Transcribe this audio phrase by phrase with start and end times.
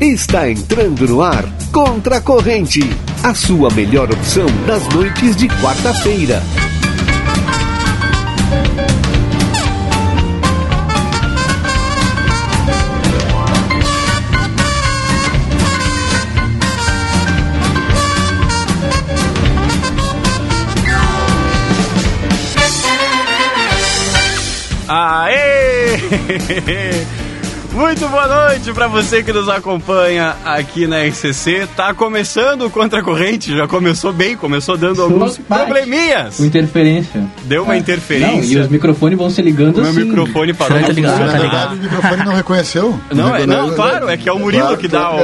[0.00, 2.80] Está entrando no ar Contra a Corrente,
[3.22, 6.42] a sua melhor opção das noites de quarta-feira.
[24.88, 26.00] Aê!
[27.72, 31.68] Muito boa noite para você que nos acompanha aqui na RCC.
[31.76, 36.36] Tá começando o Contra a Corrente, já começou bem, começou dando alguns probleminhas.
[36.38, 37.22] Com interferência.
[37.44, 38.54] Deu uma Não, interferência.
[38.54, 40.00] e os microfones vão se ligando O meu assim.
[40.04, 41.72] microfone parou Tá de ligado, tá ligado.
[41.74, 43.00] O microfone não reconheceu?
[43.12, 45.20] Não, é, não, claro, é que é o Murilo que dá o.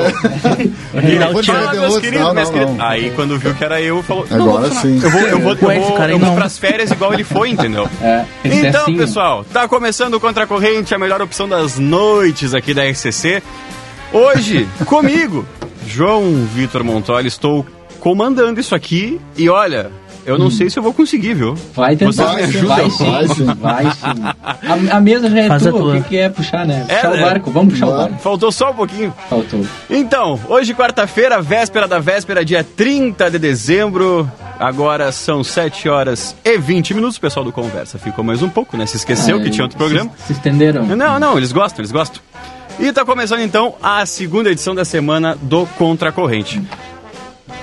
[0.95, 1.57] Ele dá o tiro.
[1.59, 2.77] Fala, meus queridos, não, não, queridas.
[2.77, 2.87] não.
[2.87, 4.25] Aí quando viu que era eu, falou.
[4.31, 5.01] Agora não, sim.
[5.03, 6.37] Eu vou, eu vou, eu vou, eu vou não.
[6.37, 7.89] pras férias igual ele foi, entendeu?
[8.01, 12.36] É, Então, assim, pessoal, tá começando o Contra a Corrente, a melhor opção das noites
[12.55, 13.43] aqui da RCC.
[14.13, 15.47] Hoje, comigo,
[15.87, 17.67] João Vitor Montoli, estou
[18.01, 19.91] comandando isso aqui e olha,
[20.27, 21.55] eu não sei se eu vou conseguir, viu?
[21.75, 22.35] Vai tentar.
[22.35, 22.43] Me?
[22.43, 23.45] Vai sim, Vai sim.
[23.59, 24.91] vai sim.
[24.93, 26.85] A, a mesa já é Faz tua, o que, que é puxar, né?
[26.89, 27.17] É, Puxar né?
[27.19, 28.03] o barco, vamos puxar o Bora.
[28.03, 28.19] barco.
[28.23, 29.15] Faltou só um pouquinho.
[29.31, 29.65] Faltou.
[29.89, 34.31] Então, hoje quarta-feira, véspera da véspera, dia 30 de dezembro.
[34.59, 37.17] Agora são 7 horas e 20 minutos.
[37.19, 38.87] O pessoal do Conversa ficou mais um pouco, né?
[38.87, 40.11] Se esqueceu Ah, que tinha outro programa.
[40.19, 40.85] Se, se estenderam.
[40.87, 42.21] Não, não, eles gostam, eles gostam.
[42.79, 46.61] E tá começando então a segunda edição da semana do Contra a Corrente.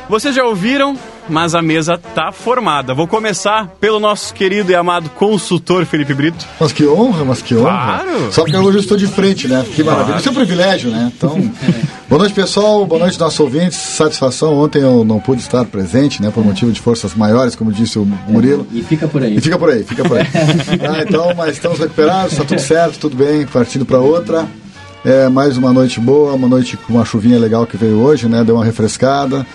[0.10, 0.96] Vocês já ouviram,
[1.30, 2.94] mas a mesa tá formada.
[2.94, 6.46] Vou começar pelo nosso querido e amado consultor Felipe Brito.
[6.60, 8.04] Mas que honra, mas que honra.
[8.04, 8.32] Claro.
[8.32, 9.66] Só porque hoje eu estou de frente, né?
[9.76, 10.18] Que maravilha.
[10.18, 11.12] Isso é um privilégio, né?
[11.16, 11.52] Então,
[12.10, 12.86] boa noite, pessoal.
[12.86, 13.78] Boa noite, nossos ouvintes.
[13.78, 14.54] Satisfação.
[14.58, 16.32] Ontem eu não pude estar presente, né?
[16.34, 18.68] Por motivo de forças maiores, como disse o Murilo.
[18.72, 19.38] E fica por aí.
[19.38, 20.28] E fica por aí, fica por aí.
[20.84, 24.46] Ah, então, mas estamos recuperados, está tudo certo, tudo bem, partindo para outra.
[25.06, 28.44] É, mais uma noite boa, uma noite com uma chuvinha legal que veio hoje, né?
[28.44, 29.46] Deu uma refrescada.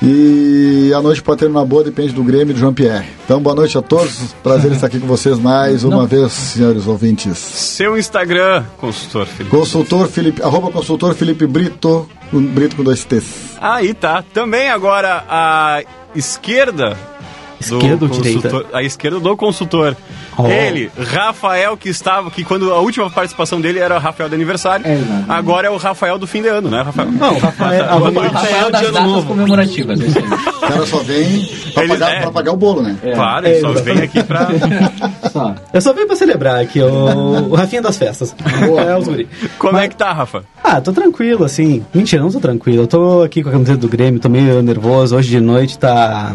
[0.00, 3.06] E a noite pode ter uma boa, depende do Grêmio e do Jean-Pierre.
[3.24, 4.32] Então, boa noite a todos.
[4.44, 6.06] Prazer estar aqui com vocês mais uma Não.
[6.06, 7.36] vez, senhores ouvintes.
[7.36, 9.50] Seu Instagram, consultor Felipe.
[9.56, 13.56] Consultor Felipe, arroba consultor Felipe Brito, com- Brito com dois T's.
[13.60, 14.22] Aí tá.
[14.32, 15.82] Também agora a
[16.14, 16.96] esquerda.
[17.60, 18.64] Esquerda ou direita?
[18.72, 19.96] A esquerda do consultor.
[20.36, 20.46] Oh.
[20.46, 22.30] Ele, Rafael, que estava.
[22.30, 24.86] Que quando a última participação dele era o Rafael do aniversário.
[24.86, 25.24] É, exato.
[25.28, 27.10] agora é o Rafael do fim de ano, né, Rafael?
[27.10, 27.96] Não, Rafael, Ah, tá.
[27.98, 28.32] Boa noite.
[28.34, 30.00] Rafael das datas comemorativas.
[30.00, 30.24] é isso aí.
[30.24, 32.20] O cara só vem para Ele- pagar, é.
[32.20, 32.96] pra pagar o bolo, né?
[33.14, 34.48] Claro, ele só vem aqui pra.
[35.32, 35.54] Só.
[35.74, 38.34] Eu só vim pra celebrar aqui o, o Rafinha das festas.
[38.86, 39.28] é os guri.
[39.58, 40.42] Como é que tá, Rafa?
[40.64, 41.84] Ah, tô tranquilo, assim.
[41.92, 42.82] Mentira, não tô tranquilo.
[42.84, 45.16] Eu tô aqui com a camiseta do Grêmio, tô meio nervoso.
[45.16, 46.32] Hoje de noite tá.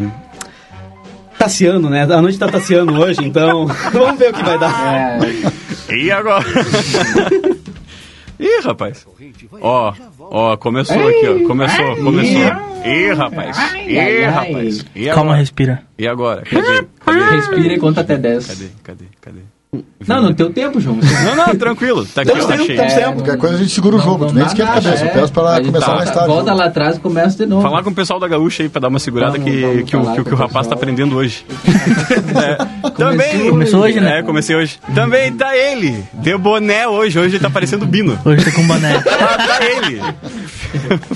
[1.44, 2.04] Taciano, né?
[2.04, 5.18] A noite tá taciano hoje, então vamos ver o que vai dar.
[5.90, 6.46] É, E agora?
[8.40, 9.06] Ih, rapaz.
[9.62, 11.48] Ó, ó, começou aqui, ó.
[11.48, 12.42] Começou, começou.
[12.86, 13.58] Ih, rapaz.
[13.88, 14.86] Ih, rapaz.
[14.96, 15.84] E Calma, respira.
[15.98, 16.44] E agora?
[16.44, 16.86] Cadê?
[17.06, 17.36] Cadê?
[17.36, 18.48] respira e conta até 10.
[18.48, 18.70] Cadê?
[18.84, 19.06] Cadê?
[19.22, 19.40] Cadê?
[20.08, 20.98] Não, no teu tempo, João.
[21.26, 22.06] Não, não, tranquilo.
[22.06, 22.78] Tá aqui, tá tempo, cheio.
[22.78, 23.14] tamo É, tempo.
[23.16, 25.04] Qualquer coisa a gente segura o Não- jogo, não tu nem esquenta a cabeça.
[25.06, 25.08] é.
[25.08, 26.28] Eu peço para A gente começar tá- mais tarde.
[26.28, 27.62] Volta lá atrás e começa de novo.
[27.62, 29.82] Falar com o pessoal da Gaúcha aí pra dar uma segurada Vamos, que, vamos que,
[29.98, 31.46] o, que, o- que o o rapaz tá aprendendo hoje.
[32.34, 32.90] É.
[32.92, 33.50] Também.
[33.50, 34.20] Começou hoje, né?
[34.20, 34.78] É, comecei hoje.
[34.94, 36.04] Também tá ele.
[36.14, 37.18] Deu boné hoje.
[37.18, 38.18] Hoje ele tá parecendo Bino.
[38.26, 39.00] Hoje tá com boné.
[39.00, 40.02] Tá, tá ele.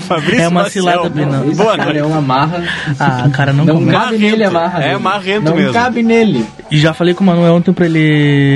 [0.00, 1.54] Fabrício É uma cilada, Bino.
[1.54, 1.98] Boa cara noite.
[1.98, 2.62] é uma marra.
[2.98, 4.82] Ah, cara, não, Não cabe nele a marra.
[4.84, 5.72] É marrento não mesmo.
[5.72, 6.44] cabe nele.
[6.70, 8.47] E já falei com o Manuel ontem pra ele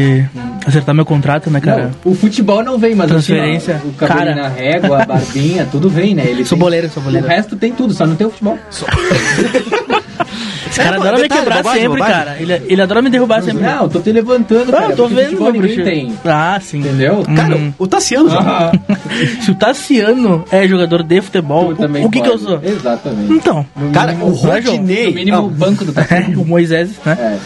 [0.66, 1.90] acertar meu contrato, né, cara?
[2.04, 3.76] Não, o futebol não vem, mas Transferência.
[3.76, 4.34] Assim, ó, o cabelo Cara.
[4.34, 6.24] na régua, a barbinha, tudo vem, né?
[6.26, 7.26] Ele Sou tem- boleiro, sou boleiro.
[7.26, 8.58] O resto tem tudo, só não tem o futebol.
[10.70, 12.14] Esse cara É, adora me detalhe, quebrar bobagem, sempre, bobagem.
[12.24, 12.36] cara.
[12.40, 13.62] Ele, ele adora me derrubar sempre.
[13.62, 14.92] Não, tô te levantando, Ah, cara.
[14.92, 15.84] eu tô vendo, meu ninguém bruxo.
[15.84, 16.12] tem.
[16.24, 16.78] Ah, sim.
[16.78, 17.22] Entendeu?
[17.36, 17.74] Cara, Hum.
[17.78, 18.72] o Tassiano já.
[19.42, 22.58] Se o Tassiano é jogador de futebol, Tu o, também o que que eu sou?
[22.62, 23.32] Exatamente.
[23.34, 24.76] Então, Cara, o Vai, João.
[24.76, 25.12] No Rodinei.
[25.12, 27.18] mínimo, o Não, banco do é, o Moisés, né?
[27.20, 27.38] É.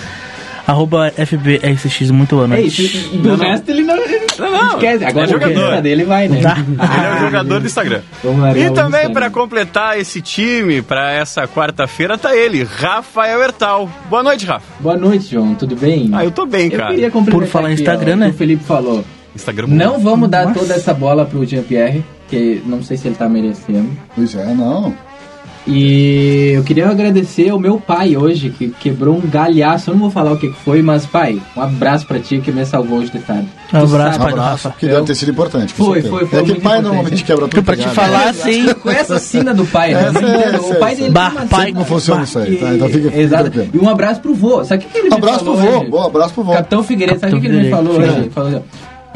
[0.67, 2.85] Arroba FBRCX, muito boa É noite.
[2.85, 3.15] isso.
[3.15, 4.69] E do resto ele não, ele Não, não.
[4.75, 5.05] esquece.
[5.05, 5.81] Agora É o jogador.
[5.83, 6.41] dele vai, né?
[6.43, 6.57] Tá.
[6.67, 8.01] Ele é o jogador do Instagram.
[8.57, 13.89] E também, para completar esse time, para essa quarta-feira, tá ele, Rafael Hertal.
[14.11, 14.67] Boa noite, Rafa.
[14.81, 15.55] Boa noite, João.
[15.55, 16.11] Tudo bem?
[16.13, 16.91] Ah, eu tô bem, Eu cara.
[16.91, 18.27] queria Por falar em aqui, Instagram, ó, o né?
[18.31, 19.05] que O Felipe falou.
[19.35, 20.59] Instagram Não vamos dar Nossa.
[20.61, 23.91] toda essa bola pro Jean-Pierre, que não sei se ele tá merecendo.
[24.15, 24.95] Pois é, não.
[25.67, 29.91] E eu queria agradecer ao meu pai hoje, que quebrou um galhaço.
[29.91, 32.53] Eu não vou falar o que que foi, mas pai, um abraço pra ti que
[32.53, 33.49] me salvou hoje de tarde.
[33.75, 35.75] Um abraço, pai do Abraço, que deve ter sido importante.
[35.75, 36.09] Foi, certeza.
[36.09, 37.63] foi, foi É que muito pai normalmente quebra tudo.
[37.65, 40.03] Pra te falar assim, Com essa sina do pai, né?
[40.55, 42.75] É- o pai é- dele Bah, tem uma pai- Não funciona isso aí, tá?
[42.75, 43.69] Então fica, Exato.
[43.75, 44.65] E um abraço pro vô.
[44.65, 46.53] Sabe o que, ele me Abraço pro falou vô, bom abraço pro vô.
[46.53, 48.31] Capitão Figueiredo, sabe o que, ele me falou hoje?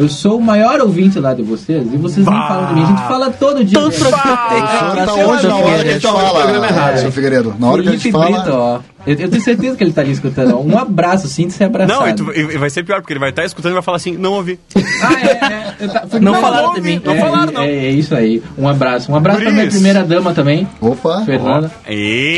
[0.00, 2.48] Eu sou o maior ouvinte lá de vocês e vocês nem Bah.
[2.48, 2.82] falam de mim.
[2.82, 3.78] A gente fala todo dia.
[3.78, 6.98] Todo senhor tá hoje na hora que a gente o programa é fala, errado.
[7.00, 7.54] seu Figueiredo.
[7.58, 8.80] Na hora que a gente Felipe Brito, fala.
[9.06, 10.58] Eu, eu tenho certeza que ele tá ali escutando.
[10.60, 12.00] Um abraço, sinta-se abraçado.
[12.00, 13.96] Não, e, tu- e- vai ser pior, porque ele vai estar escutando e vai falar
[13.96, 14.58] assim, não ouvi.
[14.76, 15.74] Ah, é, é.
[15.80, 17.02] Eu tá- Não falaram ouvi, de mim.
[17.04, 17.62] Não é, falaram, não.
[17.62, 18.42] É, é isso aí.
[18.58, 19.10] Um abraço.
[19.10, 21.24] Um abraço pra minha primeira dama também, Opa.
[21.24, 21.70] Fernanda.
[21.88, 22.36] E...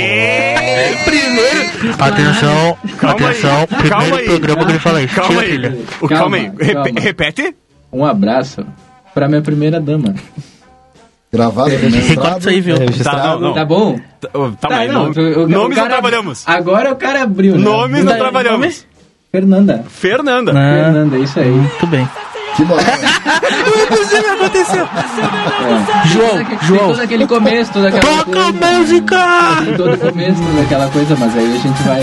[1.05, 1.63] Primeiro...
[1.99, 3.67] Atenção, Calma aí, atenção.
[3.67, 4.25] calma Primeiro aí.
[4.27, 5.15] programa que ele fala isso.
[5.15, 5.85] Calma Tira, aí.
[6.01, 6.43] Calma, calma, aí.
[6.45, 7.01] Repe- calma.
[7.01, 7.57] repete?
[7.93, 8.65] Um abraço
[9.13, 10.15] pra minha primeira dama.
[11.33, 12.39] Gravado, Corta registrado.
[12.41, 12.75] isso aí, viu?
[12.75, 13.41] É, Tá, registrado.
[13.41, 13.55] não, não.
[13.55, 13.99] Tá bom?
[14.21, 14.29] Tá,
[14.61, 16.43] tá, mas não, nome- o- nomes não cara- trabalhamos.
[16.47, 17.65] Agora o cara abriu, né?
[17.65, 18.87] Nomes não Tá- trabalhamos.
[19.31, 19.85] Fernanda.
[19.89, 20.53] Fernanda.
[20.53, 21.49] Ah, Fernanda, isso aí.
[21.51, 22.07] muito bem.
[22.57, 22.85] Que moral.
[24.83, 26.09] É.
[26.09, 26.79] João, Tem João.
[26.81, 28.53] Tem todo aquele começo, toda aquela Toca coisa.
[28.79, 29.17] música!
[29.65, 32.01] Tem todo o começo, toda aquela coisa, mas aí a gente vai.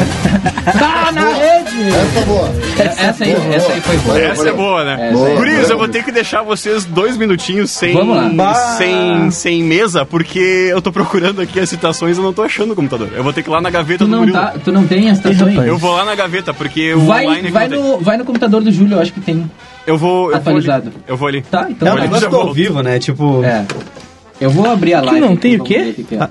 [0.80, 1.90] Tá na rede!
[1.90, 2.50] Essa é boa.
[2.80, 4.19] Essa aí, Boa, essa aí foi boa.
[4.22, 5.10] Essa é boa, né?
[5.10, 5.68] É Guris, boa.
[5.72, 8.54] eu vou ter que deixar vocês dois minutinhos sem, Vamos lá.
[8.78, 12.72] sem, sem mesa, porque eu tô procurando aqui as citações e eu não tô achando
[12.74, 13.10] o computador.
[13.16, 14.38] Eu vou ter que ir lá na gaveta Tu do não, Murilo.
[14.38, 15.68] tá, tu não tem as rapaz.
[15.68, 18.72] Eu vou lá na gaveta, porque o Vai, online vai, no, vai no computador do
[18.72, 19.50] Júlio, eu acho que tem.
[19.88, 20.31] Eu vou.
[20.31, 20.84] Eu Atualizado.
[20.86, 21.04] Vou ali.
[21.08, 21.42] Eu vou ali.
[21.42, 22.04] Tá, então É um vai.
[22.04, 23.00] negócio já do ao vivo, né?
[23.00, 23.44] Tipo.
[23.44, 23.66] É.
[24.40, 25.20] Eu vou abrir a live.
[25.20, 25.96] não aqui, tem o quê?
[26.08, 26.30] que é.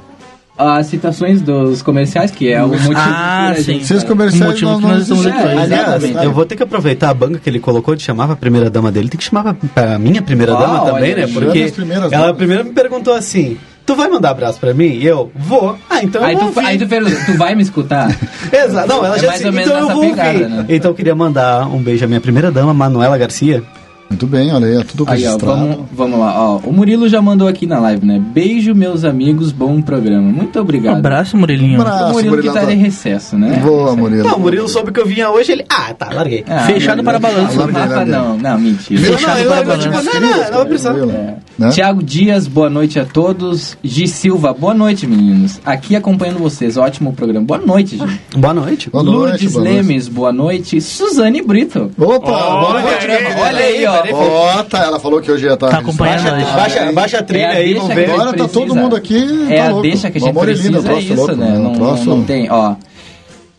[0.56, 3.72] As citações dos comerciais, que é o motivo Ah, que a sim.
[3.74, 5.38] gente Esses comerciais O motivo nós que não nós estamos aqui.
[5.38, 5.70] É, Aliás,
[6.02, 6.24] exatamente.
[6.24, 8.90] eu vou ter que aproveitar a banca que ele colocou de chamar a primeira dama
[8.90, 9.08] dele.
[9.08, 11.28] Tem que chamar pra, pra minha primeira Ah, dama também, né?
[11.28, 13.56] chama Porque as primeiras ela primeiro me perguntou assim:
[13.88, 14.84] Tu vai mandar abraço pra mim?
[14.84, 15.78] E eu, vou.
[15.88, 16.78] Ah, então Aí eu vou tu, aí ouvir.
[16.80, 18.14] tu pergunta, tu vai me escutar?
[18.52, 20.48] Exato, não, ela É já mais disse, ou menos então eu vou pegada, ouvir.
[20.50, 20.66] né?
[20.68, 23.62] Então eu queria mandar um beijo à minha primeira dama, Manuela Garcia.
[24.10, 25.60] Muito bem, olha aí, é tudo Aí, ó, registrado.
[25.60, 26.56] vamos, vamos lá, ó.
[26.64, 28.18] O Murilo já mandou aqui na live, né?
[28.18, 30.22] Beijo, meus amigos, bom programa.
[30.32, 30.96] Muito obrigado.
[30.96, 31.78] Abraço, Murilinho.
[31.80, 32.04] Abraço.
[32.06, 32.70] O Murilo que tá Murilão.
[32.70, 33.60] de recesso, né?
[33.62, 34.24] Boa, Murilo.
[34.24, 35.64] Não, o Murilo soube que eu vinha hoje, ele.
[35.68, 36.42] Ah, tá, larguei.
[36.48, 37.58] Ah, Fechado para balanço.
[38.06, 39.00] Não, não, mentira.
[39.00, 39.88] Fechado não, para balanço.
[39.90, 40.92] tipo, não, não, não vou precisar.
[40.94, 41.34] Murilo, É.
[41.58, 41.68] né?
[41.70, 43.76] Tiago Dias, boa noite a todos.
[43.84, 45.60] Gi Silva, boa noite, meninos.
[45.66, 47.44] Aqui acompanhando vocês, ótimo programa.
[47.44, 48.20] Boa noite, gente.
[48.38, 48.88] Boa noite.
[48.88, 49.76] Boa noite, Lourdes boa noite.
[49.76, 50.80] Lemes, boa noite.
[50.80, 51.90] Suzane Brito.
[51.98, 53.06] Opa, boa noite,
[53.38, 53.97] olha aí, ó.
[54.12, 56.52] Ó, tá, ela falou que hoje ia estar Tá acompanhando a gente.
[56.52, 58.10] Baixa, baixa a trilha É a aí, vamos ver.
[58.10, 59.46] a Agora tá todo mundo aqui.
[59.50, 59.82] É tá a louco.
[59.82, 61.58] deixa que a gente morelina, precisa, é isso, louco, né?
[61.58, 62.74] Não, troço- não, não tem, ó.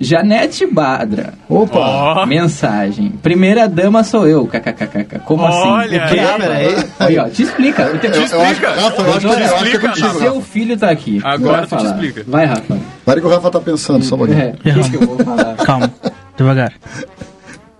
[0.01, 1.33] Janete Badra.
[1.49, 1.77] Opa,
[2.21, 3.09] Ó, Mensagem.
[3.21, 4.47] Primeira dama sou eu.
[4.47, 5.19] KKKK.
[5.25, 6.17] Como Olha assim?
[6.19, 6.37] aí.
[6.39, 6.85] Peraí.
[6.99, 7.81] Aí, ó, te explica.
[7.83, 8.69] Eu te- eu explica.
[8.75, 10.07] Rafa, eu acho, que, eu acho que é Explica, contigo.
[10.07, 10.19] Rafa.
[10.19, 10.45] Seu Rafa.
[10.47, 11.19] filho tá aqui.
[11.21, 12.23] Agora tu te explica.
[12.25, 12.77] Vai, Rafa.
[13.03, 14.39] Para que o Rafa tá pensando, só um pouquinho.
[14.39, 14.53] É, o
[14.83, 15.55] que, que eu vou falar?
[15.57, 15.91] Calma,
[16.37, 16.71] devagar.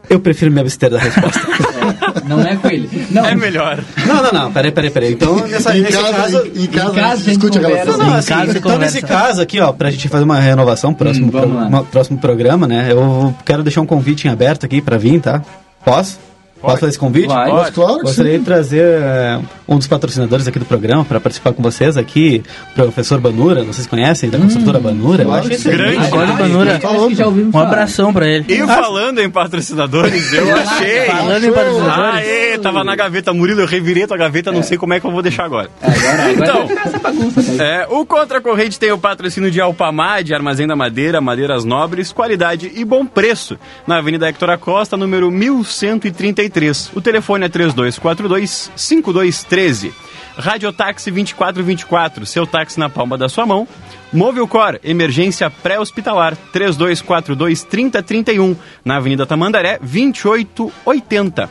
[0.10, 1.40] Eu prefiro me abster da resposta.
[2.28, 3.08] Não é com ele.
[3.12, 3.80] Não, é melhor.
[4.06, 5.14] não, não, não, peraí, peraí, peraí.
[5.14, 6.48] Então, nessa, Em nesse casa, caso.
[6.56, 7.84] em, em casa, discute a conversa.
[7.86, 7.98] relação.
[8.06, 8.96] Não, Em assim, casa então conversa.
[8.96, 12.68] nesse caso aqui, ó, pra gente fazer uma renovação, próximo, Hum, pro- uma- próximo programa,
[12.68, 12.88] né?
[12.92, 15.42] Eu quero deixar um convite em aberto aqui pra vir, tá?
[15.84, 16.20] Posso?
[16.62, 17.28] Posso fazer esse convite?
[17.28, 17.52] Vai.
[17.52, 18.40] Mas claro Gostaria sim.
[18.40, 22.74] de trazer é, um dos patrocinadores aqui do programa para participar com vocês aqui, o
[22.74, 25.24] professor Banura, vocês conhecem, da construtora Banura?
[25.24, 25.70] Eu claro acho que sim.
[25.70, 25.96] excelente.
[26.10, 26.14] Grande.
[26.14, 26.80] Olha, Banura.
[27.26, 27.68] Ouvimos Um falar.
[27.68, 28.46] abração pra ele.
[28.50, 31.06] E falando em patrocinadores, eu achei.
[31.06, 32.16] Falando em patrocinadores.
[32.16, 33.32] Aê, tava na gaveta.
[33.34, 35.70] Murilo, eu revirei tua gaveta, não sei como é que eu vou deixar agora.
[35.82, 36.78] Agora, agora Então.
[36.86, 37.42] essa bagunça.
[37.54, 37.84] Né?
[37.84, 42.72] É, o Contra Corrente tem o patrocínio de Alpamad, Armazém da Madeira, madeiras nobres, qualidade
[42.76, 43.58] e bom preço.
[43.88, 46.49] Na Avenida Hector Acosta, número 1133.
[46.96, 49.92] O telefone é 3242-5213.
[50.38, 53.68] Radiotáxi 2424, seu táxi na palma da sua mão.
[54.12, 61.50] Movilcor, emergência pré-hospitalar, 3242-3031, na Avenida Tamandaré, 2880.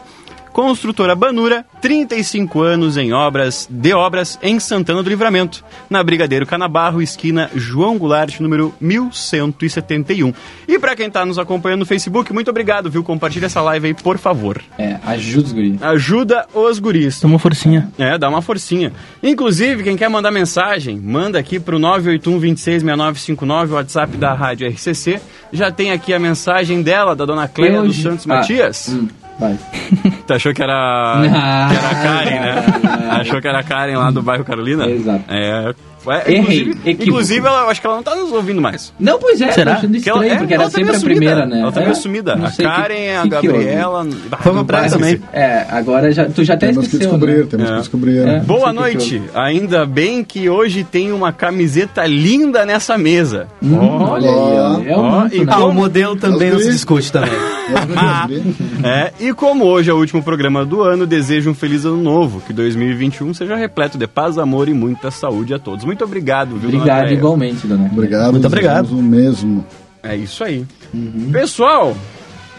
[0.59, 7.01] Construtora Banura, 35 anos em obras de obras em Santana do Livramento, na Brigadeiro Canabarro,
[7.01, 10.35] esquina João Goulart, número 1171.
[10.67, 13.05] E para quem tá nos acompanhando no Facebook, muito obrigado, viu?
[13.05, 14.61] Compartilha essa live aí, por favor.
[14.77, 15.81] É, ajuda os guris.
[15.81, 17.21] Ajuda os guris.
[17.21, 17.89] Toma uma forcinha.
[17.97, 18.93] É, dá uma forcinha.
[19.23, 25.21] Inclusive, quem quer mandar mensagem, manda aqui pro 981-266959, o WhatsApp da Rádio RCC.
[25.53, 28.89] Já tem aqui a mensagem dela, da dona Cléia dos Santos Ah, Matias.
[28.89, 29.07] hum,
[29.39, 29.57] vai.
[30.27, 32.65] Tu achou que era, Ah, que era a Karen, né?
[33.11, 33.21] ah.
[33.21, 34.87] achou que era a Karen lá do bairro Carolina?
[34.87, 35.25] Exato.
[35.29, 35.73] É.
[36.07, 38.93] é, Errei, inclusive, inclusive ela, eu acho que ela não tá nos ouvindo mais.
[39.01, 39.73] Não, pois é, Será?
[39.73, 41.19] tô achando Porque ela- estranho, é, porque era ela tá sempre a sumida.
[41.21, 41.61] primeira, né?
[41.63, 42.37] Ela tá É, meio sumida.
[42.37, 43.29] não A sei que- Karen, a que que.
[43.49, 44.07] Gabriela.
[44.41, 45.21] Foi uma praia também.
[45.33, 47.47] É, agora já, tu já até Temos que esqueceu, descobrir, né?
[47.51, 47.73] temos É.
[47.73, 48.19] que descobrir.
[48.19, 48.25] É.
[48.25, 48.43] né?
[48.47, 49.23] Boa que noite.
[49.35, 53.49] Ainda bem que hoje tem uma camiseta linda nessa mesa.
[53.63, 54.81] Hum, olha aí, ó.
[54.85, 55.53] É o Ó, muito, e né?
[55.55, 57.31] Ah, o modelo também não se discute também.
[58.83, 62.41] É, e como hoje é o último programa do ano, desejo um feliz ano novo.
[62.41, 65.85] Que 2021 seja repleto de paz, amor e muita saúde a todos.
[65.85, 67.15] Muito obrigado, viu, dona Obrigado Cleia?
[67.15, 67.91] igualmente, dona.
[67.93, 68.33] Obrigado.
[68.33, 68.91] Muito obrigado.
[68.93, 69.67] O mesmo.
[70.03, 70.65] É isso aí.
[70.95, 71.31] Uhum.
[71.33, 71.97] Pessoal,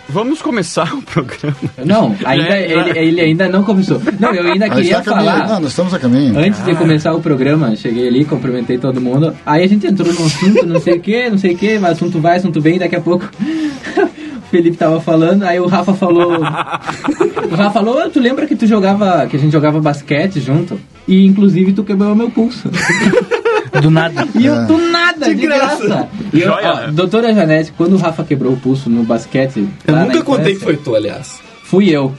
[0.10, 1.56] Vamos começar o programa.
[1.86, 4.02] Não, ainda, É, ele, ele ainda não começou.
[4.20, 5.48] Não, eu ainda A gente queria falar.
[5.48, 6.38] Não, nós estamos a caminho.
[6.38, 9.36] Antes de começar o programa, cheguei ali, cumprimentei todo mundo.
[9.46, 11.92] Aí a gente entrou no assunto, não sei o que, não sei o que, mas
[11.92, 13.30] assunto vai, assunto vem, daqui a pouco
[14.50, 16.40] Felipe tava falando, aí o Rafa falou.
[16.40, 19.28] o Rafa falou, "Ah, tu lembra que tu jogava.
[19.28, 20.80] que a gente jogava basquete junto?
[21.08, 22.70] E inclusive tu quebrou meu pulso.
[23.82, 24.28] Do nada.
[24.36, 26.08] E eu do nada, de, graça.
[26.34, 26.92] E eu, Joia, ó, né?
[26.92, 29.68] doutora Janete, quando o Rafa quebrou o pulso no basquete.
[29.88, 31.40] Eu nunca contei que foi tu, aliás.
[31.64, 32.14] Fui eu.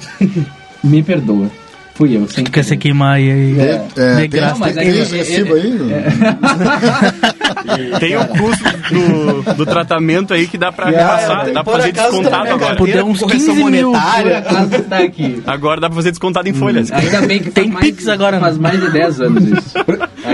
[0.83, 1.51] Me perdoa.
[1.95, 3.61] Fui eu, sem Tu quer se queimar aí.
[3.61, 4.57] É, De é, tem, graça.
[4.59, 5.03] mas tem, aí?
[7.99, 11.73] Tem o custo do, do tratamento aí que dá pra Yeah, repassar, tem- dá pra
[11.73, 12.77] por fazer tá descontado agora.
[12.77, 13.91] Carteira uns com correção 15 mil.
[13.93, 14.39] Por monetária.
[14.39, 15.43] acaso tá aqui.
[15.47, 16.91] Agora dá pra fazer descontado em folhas.
[16.91, 18.41] Ainda bem que Tem Pix agora, né?
[18.41, 19.75] Faz mais de 10 anos isso.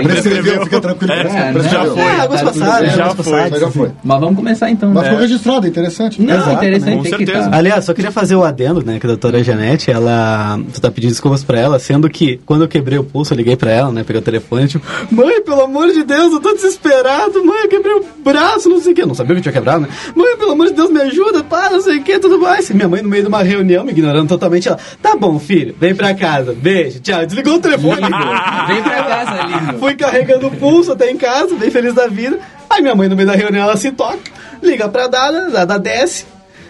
[0.03, 1.13] Prescreveu, fica tranquilo.
[1.13, 1.69] É, prescreveu.
[1.69, 2.03] já não, foi.
[2.03, 2.89] É, águas tá bem.
[2.89, 3.49] Já foi.
[3.49, 3.91] Mas já foi.
[4.03, 4.89] Mas vamos começar então.
[4.93, 5.09] Mas né?
[5.09, 6.21] ficou registrado, é interessante.
[6.21, 6.97] Não, Exato, interessante.
[6.97, 7.43] com certeza.
[7.43, 7.57] Que tá.
[7.57, 10.59] Aliás, só queria fazer o adendo, né, que a doutora Janete, ela...
[10.73, 13.55] Tu tá pedindo desculpas pra ela, sendo que quando eu quebrei o pulso, eu liguei
[13.55, 14.85] pra ela, né, peguei o telefone, tipo...
[15.11, 18.91] Mãe, pelo amor de Deus, eu tô desesperado, mãe, eu quebrei o braço, não sei
[18.91, 19.01] o que.
[19.01, 19.89] Eu não sabia que tinha quebrado, né?
[20.15, 22.69] Mãe, pelo amor de Deus, me ajuda, pá, não sei o que, tudo mais.
[22.69, 24.79] E minha mãe, no meio de uma reunião, me ignorando totalmente, ela...
[25.01, 27.25] Tá bom, filho, vem pra casa, beijo, tchau.
[27.25, 29.79] Desligou o telefone, Vem pra casa, lindo.
[29.79, 32.39] Fui carregando o pulso até em casa, bem feliz da vida.
[32.69, 34.19] Aí minha mãe, no meio da reunião, ela se toca,
[34.61, 36.25] liga pra Dada, Dada desce,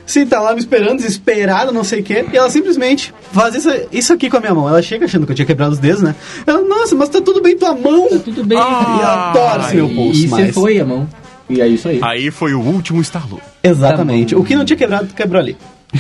[0.07, 3.69] se tá lá me esperando, desesperada, não sei o quê, e ela simplesmente faz isso,
[3.91, 4.67] isso aqui com a minha mão.
[4.67, 6.15] Ela chega achando que eu tinha quebrado os dedos, né?
[6.47, 8.07] Ela, nossa, mas tá tudo bem tua mão.
[8.09, 8.57] Tá tudo bem.
[8.57, 11.07] E ela torce meu pulso, E você foi a mão.
[11.49, 11.99] E é isso aí.
[12.01, 13.39] Aí foi o último estalô.
[13.63, 14.33] Exatamente.
[14.33, 15.55] Tá o que não tinha quebrado, quebrou ali.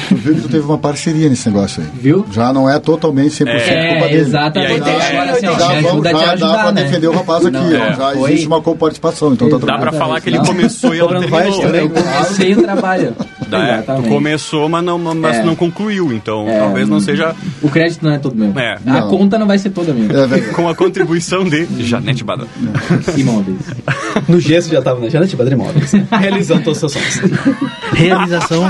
[0.09, 1.87] Tu viu que tu teve uma parceria nesse negócio aí.
[1.93, 2.25] Viu?
[2.33, 4.15] Já não é totalmente 100% culpa É, dele.
[4.19, 4.81] exatamente.
[4.89, 6.09] Agora assim, ó, Já, vamos, dá
[6.63, 6.83] pra né?
[6.83, 7.53] defender o rapaz aqui.
[7.57, 7.73] Não, ó.
[7.73, 9.57] é, já foi- existe uma coparticipação, então tá.
[9.65, 11.61] Dá pra falar que ele começou e ela terminou.
[11.61, 11.81] também.
[11.83, 13.15] Eu comecei o trabalho.
[13.49, 14.09] Dá, é, tu Exatamente.
[14.09, 15.43] começou, mas não, mas É.
[15.43, 16.59] não concluiu, então É.
[16.59, 18.51] talvez não seja O crédito não é todo meu.
[18.59, 18.77] É.
[18.85, 19.09] A Não.
[19.09, 20.07] conta não vai ser toda minha.
[20.11, 22.47] É com a contribuição de Janete Badal.
[23.17, 23.57] Imóveis.
[24.27, 27.31] No gesso já tava na Janete Badre Imóveis, realizando todos os seus sonhos.
[27.93, 28.69] Realização.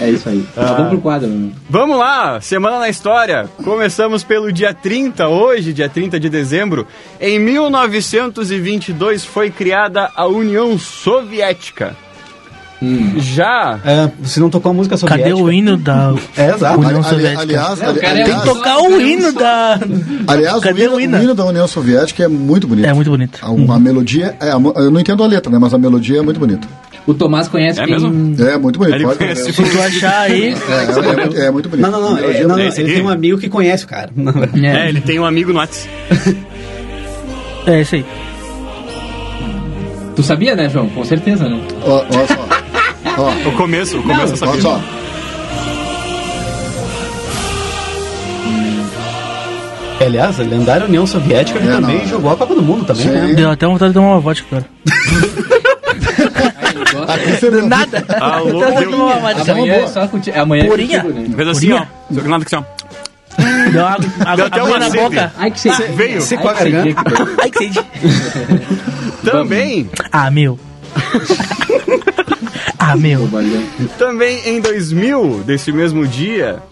[0.00, 0.44] É isso aí.
[0.56, 1.28] Mas vamos pro quadro.
[1.28, 1.52] né?
[1.70, 3.48] Vamos lá, Semana na História.
[3.62, 6.84] Começamos pelo dia 30, hoje, dia 30 de dezembro.
[7.20, 11.96] Em 1922 foi criada a União Soviética.
[13.18, 15.28] Já É, se não tocou a música soviética...
[15.30, 16.78] Cadê o hino da É, exato.
[16.80, 17.40] União Ali- Soviética?
[17.42, 19.80] aliás, Não, ali- aliás, Tem que tocar o hino da.
[20.26, 22.86] aliás, Cadê o, hino, o hino da União Soviética é muito bonito.
[22.86, 23.38] É muito bonito.
[23.42, 25.58] A, a melodia, é, eu não entendo a letra, né?
[25.58, 26.66] Mas a melodia é muito bonita.
[27.06, 27.92] O Tomás conhece É quem...
[27.92, 28.08] mesmo?
[28.42, 28.94] É muito bonito.
[28.96, 29.52] Ele pode conhece ver.
[29.52, 30.54] Se tu achar aí.
[30.54, 31.90] É, é, é muito- é muito bonito.
[31.90, 32.18] Não, não, não.
[32.18, 33.00] É- não, não, esse ele aqui?
[33.00, 34.10] tem um amigo que conhece o cara.
[34.62, 35.88] É, ele tem um amigo no WhatsApp.
[37.66, 38.04] É isso aí.
[40.16, 40.88] Tu sabia, né, João?
[40.88, 41.60] Com certeza, né?
[41.82, 42.63] Ó só.
[43.16, 44.60] Ó, O começo, o começo eu ó sabia.
[44.62, 44.80] só.
[50.00, 52.06] Aliás, a lendária União Soviética que É, também não.
[52.06, 53.10] jogou a Copa do Mundo também, Sim.
[53.12, 53.34] né?
[53.34, 54.68] Deu até vontade de tomar uma vodka gosta.
[57.12, 57.62] Aqui você vê.
[57.62, 58.04] Nada.
[58.20, 59.52] Alô, Até vontade de deu- tomar uma vodka.
[59.52, 60.38] Amanhã é só contigo.
[60.38, 61.00] Amanhã é Purinha.
[61.02, 61.36] contigo, né?
[61.36, 61.84] Fez assim, ó.
[62.12, 63.70] Só que nada que assim, ó.
[63.70, 65.02] Deu água, água, Deu até água uma na sede.
[65.02, 65.32] boca.
[65.38, 65.70] Ai, que você...
[65.70, 66.20] Veio.
[66.20, 67.02] Secou a garganta.
[67.40, 67.80] Ai, que sede.
[69.24, 70.58] Também, Ah, meu.
[72.92, 73.28] ah, meu.
[73.98, 76.62] também em 2000, desse mesmo dia,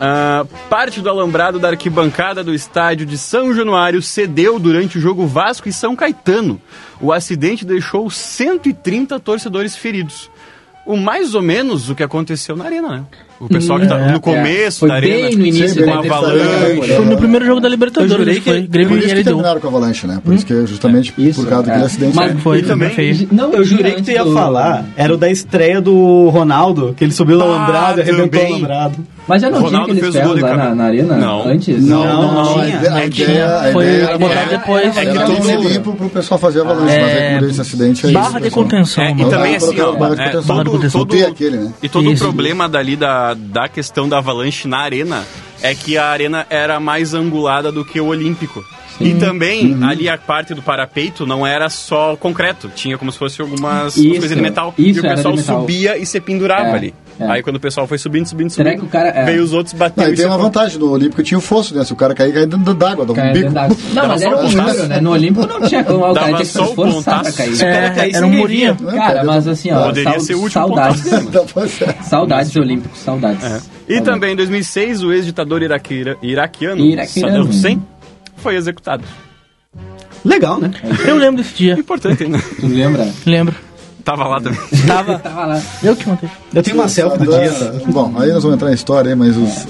[0.00, 5.26] ah, parte do alambrado da arquibancada do estádio de São Januário cedeu durante o jogo
[5.26, 6.60] Vasco e São Caetano.
[7.00, 10.30] O acidente deixou 130 torcedores feridos.
[10.86, 13.04] O mais ou menos o que aconteceu na arena, né?
[13.40, 15.28] O pessoal que tá no começo Foi da arena.
[15.28, 16.92] bem no início Sim, da bem avalanche.
[16.96, 18.12] Foi no primeiro jogo da Libertadores.
[18.12, 20.20] Eu jurei que- foi Grêmio Por isso que terminaram com a Avalanche, né?
[20.24, 21.86] Por isso que justamente Isso, por causa daquele é.
[21.86, 22.16] acidente.
[22.16, 22.40] Mas- né?
[22.42, 23.28] Foi, E também- foi.
[23.30, 27.12] Não, Eu jurei que tu ia falar, era o da estreia do Ronaldo, que ele
[27.12, 28.96] subiu no Ah, alambrado e arrebentou o alambrado.
[29.28, 31.46] Mas já não Ronaldo tinha aqueles fez o gol ferros lá na, na arena Não.
[31.46, 31.84] antes?
[31.84, 32.94] Não, Não, não, a tinha.
[32.94, 34.96] a É que ideia, a Foi ideia botar- depois.
[34.96, 38.06] é que era todo- limpo pro pessoal fazer avalanche, mas aí como deu esse acidente
[38.06, 38.12] aí.
[38.14, 40.12] Barra de contenção, É, e também Barra assim, ó, de contenção.
[40.12, 41.00] é, Barra de todo, contenção.
[41.02, 41.72] todo, Tem aquele, né?
[41.82, 45.24] e todo o problema dali da, da questão da avalanche na arena
[45.62, 48.64] é que a arena era mais angulada do que o olímpico.
[49.00, 49.88] E também, Uhum.
[49.88, 54.08] ali a parte do parapeito não era só concreto, tinha como se fosse algumas Isso,
[54.18, 54.74] coisas de metal.
[54.76, 56.94] isso e o pessoal subia e se pendurava É, ali.
[57.20, 57.26] É.
[57.26, 59.24] Aí quando o pessoal foi subindo, subindo, Será subindo, que o cara- é.
[59.24, 61.74] veio os outros, Não, bateu e tem se uma vantagem, no Olímpico tinha o fosso,
[61.74, 61.84] né?
[61.84, 63.46] Se o cara cair, cai dentro da água, dá um Cara, bico.
[63.46, 65.00] Não, Dava mas era o um muro, né?
[65.00, 65.98] No Olímpico não tinha como.
[65.98, 67.62] O Dava cara tinha que só se o esforçar pra cair.
[67.62, 68.76] É, era um murinho.
[68.76, 71.02] Cara, mas assim, ó, Poderia ser o último saudades.
[71.52, 71.94] Pra ser.
[72.02, 73.42] Saudades olímpicos, saudades.
[73.44, 74.04] E Saudades.
[74.04, 77.06] também em 2006, o ex-ditador iraquiano, Iraquiano.
[77.08, 77.82] Saddam Hussein,
[78.36, 79.04] foi executado.
[80.24, 80.70] Legal, né?
[81.06, 81.74] Eu lembro desse dia.
[81.74, 82.40] Importante, né?
[82.60, 83.08] Tu lembra?
[83.24, 83.54] Lembro.
[84.10, 84.58] Tava lá também.
[84.86, 85.18] Tava.
[85.18, 85.62] Tava lá.
[85.82, 86.30] Eu que montei.
[86.54, 87.52] Eu tenho uma selfie do dia.
[87.88, 89.66] Bom, aí nós vamos entrar na história aí, mas os-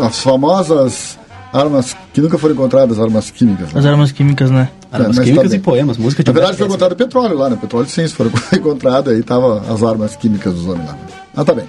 [0.00, 1.18] a- as famosas
[1.52, 3.72] armas que nunca foram encontradas, armas químicas.
[3.72, 3.78] né?
[3.78, 4.68] As armas químicas, né?
[4.90, 7.56] Armas mas químicas tá e poemas, música de Na verdade, foi encontrado petróleo lá, né?
[7.60, 10.98] Petróleo sim, foram encontrado aí, tava as armas químicas dos homens lá.
[11.36, 11.64] Ah, tá bem.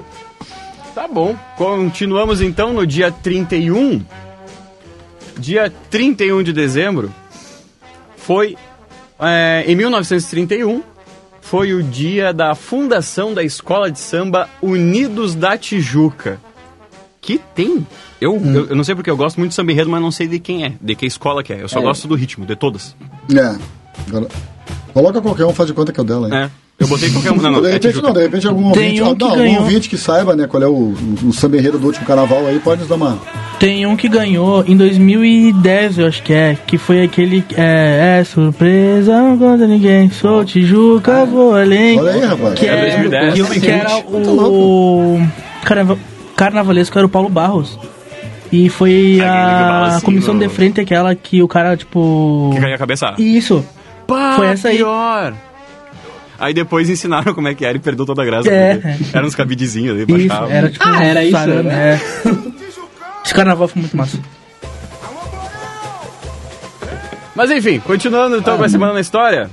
[0.95, 1.35] Tá bom.
[1.55, 4.01] Continuamos então no dia 31.
[5.37, 7.13] Dia 31 de dezembro
[8.17, 8.57] foi
[9.19, 10.81] é, em 1931
[11.49, 16.39] foi o dia da fundação da escola de samba Unidos da Tijuca.
[17.21, 17.85] Que tem.
[18.19, 20.27] Eu, eu, eu não sei porque eu gosto muito de samba enredo, mas não sei
[20.27, 21.61] de quem é, de que escola que é.
[21.61, 21.81] Eu só É.
[21.81, 22.95] gosto do ritmo, de todas.
[23.33, 23.57] É.
[24.93, 26.43] Coloca qualquer um, faz de conta que é o dela, hein?
[26.45, 26.66] É.
[26.79, 27.37] Eu botei qualquer um.
[27.37, 28.07] Não, não, de é repente, Tijuca.
[28.07, 29.61] não, de repente algum Tem ouvinte, um ah, que não, algum ganhou.
[29.63, 30.95] ouvinte que saiba, né, qual é o, o,
[31.29, 33.17] o samba do último carnaval aí, pode nos dar uma.
[33.59, 37.43] Tem um que ganhou em 2010, eu acho que é, que foi aquele.
[37.55, 40.11] É, é surpresa, não conta ninguém.
[40.11, 41.99] Sou Tijuca, vou além.
[41.99, 42.53] Olha aí, rapaz.
[42.59, 43.49] Que, É é, 2010.
[43.49, 45.19] que, que era Muito o.
[45.63, 45.97] Carnaval,
[46.35, 47.79] carnavalesco era o Paulo Barros.
[48.51, 52.51] E foi que fala a assim, comissão de frente, aquela que o cara, tipo.
[52.53, 53.15] Que caiu a cabeça.
[53.17, 53.65] Isso.
[54.05, 54.77] Pá, Foi essa aí.
[54.77, 55.33] pior.
[56.39, 58.49] Aí depois ensinaram como é que era e perdeu toda a graça.
[58.49, 58.75] É.
[58.75, 60.51] porque Eram uns cabidezinhos ali, Isso, baixava.
[60.51, 60.85] era tipo.
[60.87, 61.93] Ah, era isso, sarana, né?
[61.93, 62.57] é.
[63.25, 64.17] Esse carnaval foi muito massa.
[67.35, 69.49] Mas enfim, continuando então com a semana na história.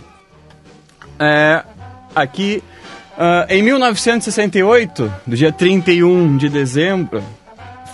[1.19, 1.63] É,
[2.15, 2.63] aqui,
[3.19, 7.23] ah, em 1968, do dia 31 de dezembro,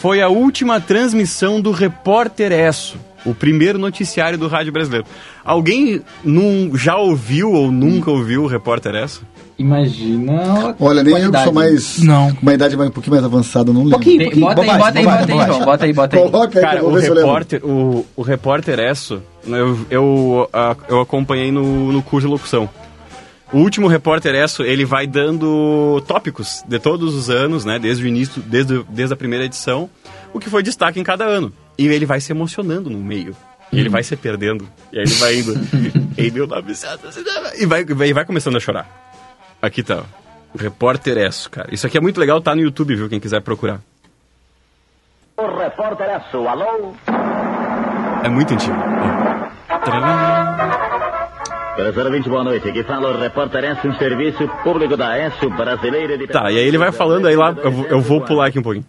[0.01, 5.07] foi a última transmissão do Repórter Esso, o primeiro noticiário do rádio brasileiro.
[5.45, 9.23] Alguém num, já ouviu ou nunca ouviu o Repórter Esso?
[9.61, 10.71] Imagina.
[10.71, 12.03] a Olha, nem eu que sou mais.
[12.03, 12.35] Não.
[12.35, 13.99] Com uma idade mais, um pouquinho mais avançada, não lembro.
[13.99, 14.31] Pouquinho.
[14.31, 15.65] Tem- bota aí, Bobagem, bota aí, bobagem, bota aí.
[15.65, 16.23] Bota aí, bota aí.
[16.23, 21.01] Coloca aí, Cara, eu o eu repórter, o, o repórter Esso, eu, eu, ah, eu
[21.01, 22.71] acompanhei no, no curso de locução.
[23.53, 27.79] O último repórter Esso, ele vai dando tópicos de todos os anos, né?
[27.79, 29.91] Desde o início, desde, desde a primeira edição,
[30.33, 31.53] o que foi destaque em cada ano.
[31.79, 33.37] E ele vai se emocionando no meio.
[33.73, 34.69] E ele vai se perdendo.
[34.93, 35.55] E aí ele vai indo.
[36.19, 37.17] em 1900.
[37.59, 38.87] E vai, e vai começando a chorar.
[39.63, 40.05] Aqui tá.
[40.57, 41.69] repórter Esso, cara.
[41.73, 43.09] Isso aqui é muito legal, tá no YouTube, viu?
[43.09, 43.81] Quem quiser procurar.
[45.37, 46.95] O repórter Esso, alô?
[48.25, 48.77] É muito antigo.
[51.77, 52.69] Professor boa noite.
[52.69, 56.27] Aqui fala o repórter Esso, um serviço público da Esso brasileira de...
[56.27, 58.63] Tá, e aí ele vai falando aí lá, eu vou, eu vou pular aqui um
[58.63, 58.85] pouquinho.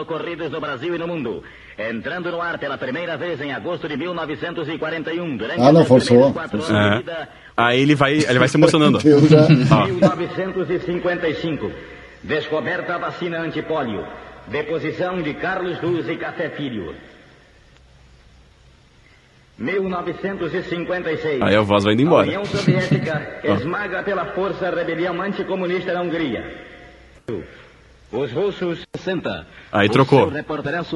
[0.00, 1.42] Ocorridos no Brasil e no mundo.
[1.76, 5.36] Entrando no ar pela primeira vez em agosto de 1941.
[5.36, 6.30] Durante Ah, não, forçou.
[6.32, 6.96] de É.
[6.98, 9.00] vida, Aí ele vai, ele vai se emocionando.
[9.28, 9.42] já.
[9.72, 9.86] Ó.
[9.86, 11.70] 1955.
[12.22, 14.06] Descoberta da vacina antipólio.
[14.46, 16.94] Deposição de Carlos Luz e Café Filho.
[19.58, 21.40] 1956.
[21.42, 22.22] Aí a voz vai indo embora.
[22.24, 26.44] A União Soviética esmaga pela força a rebelião anticomunista na Hungria.
[28.14, 29.44] Os russos 60.
[29.72, 30.30] Aí trocou,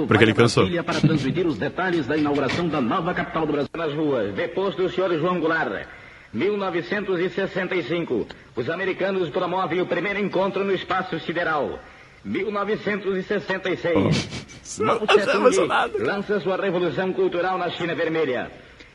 [0.06, 0.68] porque ele cansou.
[0.84, 4.32] Para transmitir os detalhes da inauguração da nova capital do Brasil nas ruas.
[4.34, 5.84] Depois do senhor João Goulart.
[6.32, 8.24] 1965.
[8.54, 11.80] Os americanos promovem o primeiro encontro no espaço sideral.
[12.24, 14.78] 1966.
[14.78, 15.66] Mao Nossa, Tse-tung
[15.98, 18.48] lança sua revolução cultural na China Vermelha.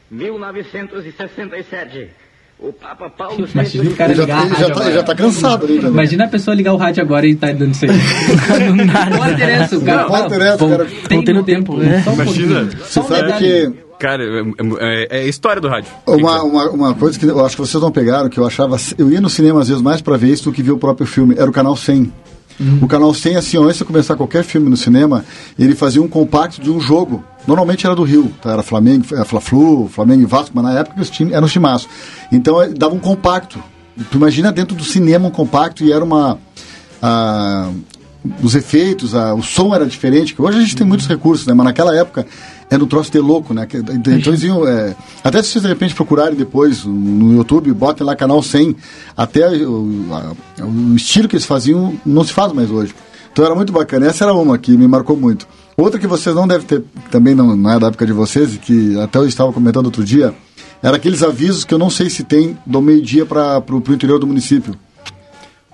[0.10, 2.10] 1967.
[2.60, 5.04] O Papa Paulo Imagina o cara Ele já, ligar a ele já, rádio tá, já
[5.04, 5.92] tá cansado ali também.
[5.92, 7.92] Imagina a pessoa ligar o rádio agora e tá dando isso aí.
[7.92, 9.10] Do nada.
[9.10, 10.08] Repórter Esso, o cara.
[10.08, 10.88] Fala, Esso, cara.
[11.10, 11.76] Voltei no tempo.
[11.78, 12.02] tempo, é.
[12.02, 12.70] Só Imagina.
[12.86, 15.90] Só um sabe que Cara, é, é- é história do rádio.
[16.06, 18.76] uma, uma, uma coisa que eu acho que vocês não pegaram, que eu achava.
[18.98, 21.08] Eu ia no cinema às vezes mais pra ver isso do que ver o próprio
[21.08, 22.12] filme, era o canal 100.
[22.82, 25.26] O canal 100, assim, antes de começar qualquer filme no cinema,
[25.58, 27.24] ele fazia um compacto de um jogo.
[27.48, 28.52] Normalmente era do Rio, tá?
[28.52, 31.88] era Flamengo, era Fla-Flu, Flamengo e Vasco, mas na época os times eram timaço.
[32.32, 33.62] Então ele dava um compacto.
[34.10, 36.38] Tu imagina dentro do cinema um compacto e era uma.
[37.02, 37.70] ah,
[38.42, 40.34] os efeitos, ah, o som era diferente.
[40.34, 41.54] que Hoje a gente tem muitos recursos, né?
[41.54, 42.26] Mas naquela época
[42.70, 43.68] era um troço de louco, né?
[43.72, 44.68] Então eles iam.
[44.68, 48.76] é, até se vocês de repente procurarem depois no YouTube, botem lá canal 100,
[49.16, 52.94] até o, a- o estilo que eles faziam não se faz mais hoje.
[53.32, 54.06] Então era muito bacana.
[54.08, 55.48] Essa era uma que me marcou muito.
[55.76, 58.58] Outra que vocês não devem ter, também não, não é da época de vocês, e
[58.60, 60.34] que até eu estava comentando outro dia,
[60.84, 64.28] era aqueles avisos que eu não sei se tem do meio-dia para o interior do
[64.28, 64.76] município.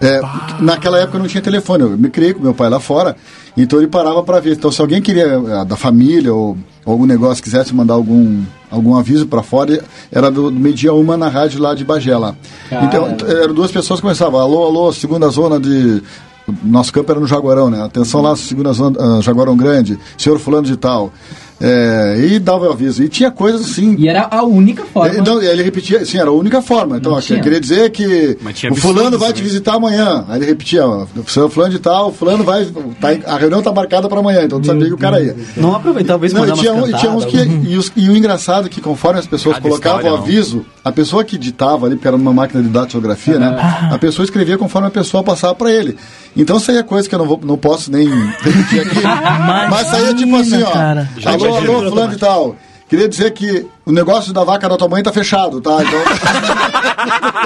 [0.02, 0.22] É,
[0.62, 3.18] naquela época eu não tinha telefone, eu me criei com meu pai lá fora,
[3.58, 4.54] então ele parava para ver.
[4.54, 8.96] Então, se alguém queria, eh, da família ou, ou algum negócio, quisesse mandar algum, algum
[8.96, 12.34] aviso para fora, era do, do meio-dia uma na rádio lá de Bagé lá.
[12.72, 16.02] Então, eram duas pessoas que começavam, alô, alô, segunda zona de.
[16.64, 17.84] Nosso campo era no Jaguarão, né?
[17.84, 21.14] Atenção lá, segunda zona, ah, Jaguarão Grande, senhor fulano de tal.
[21.62, 23.04] É, e dava o aviso.
[23.04, 23.96] E tinha coisas assim.
[24.00, 25.10] E era a única forma.
[25.14, 26.98] Ele, não, ele repetia, sim, era a única forma.
[26.98, 27.42] Então, Não tinha.
[27.42, 28.38] queria dizer que
[28.72, 30.24] o fulano vai te visitar amanhã.
[30.30, 32.66] Aí ele repetia, ó, o seu fulano de tal, o fulano vai.
[32.66, 35.36] Tá, a reunião tá marcada para amanhã, então tu sabia que o cara ia.
[35.58, 37.38] Não aproveitava isso Não, e tinha, um- e tinha uns que.
[37.38, 40.24] E, os- e o engraçado é que conforme as pessoas Cada colocavam história, o não.
[40.24, 43.58] aviso, a pessoa que ditava ali, porque era numa máquina de datilografia, né?
[43.92, 45.98] A pessoa escrevia conforme a pessoa passava para ele.
[46.36, 49.02] Então saía coisa que eu não, vou, não posso nem repetir aqui.
[49.70, 50.72] mas saía tipo assim, ó.
[50.72, 51.10] cara.
[51.18, 52.56] Já Alô, alô, fulano e tal.
[52.88, 55.78] Queria dizer que o negócio da vaca da tua mãe tá fechado, tá?
[55.82, 56.00] Então.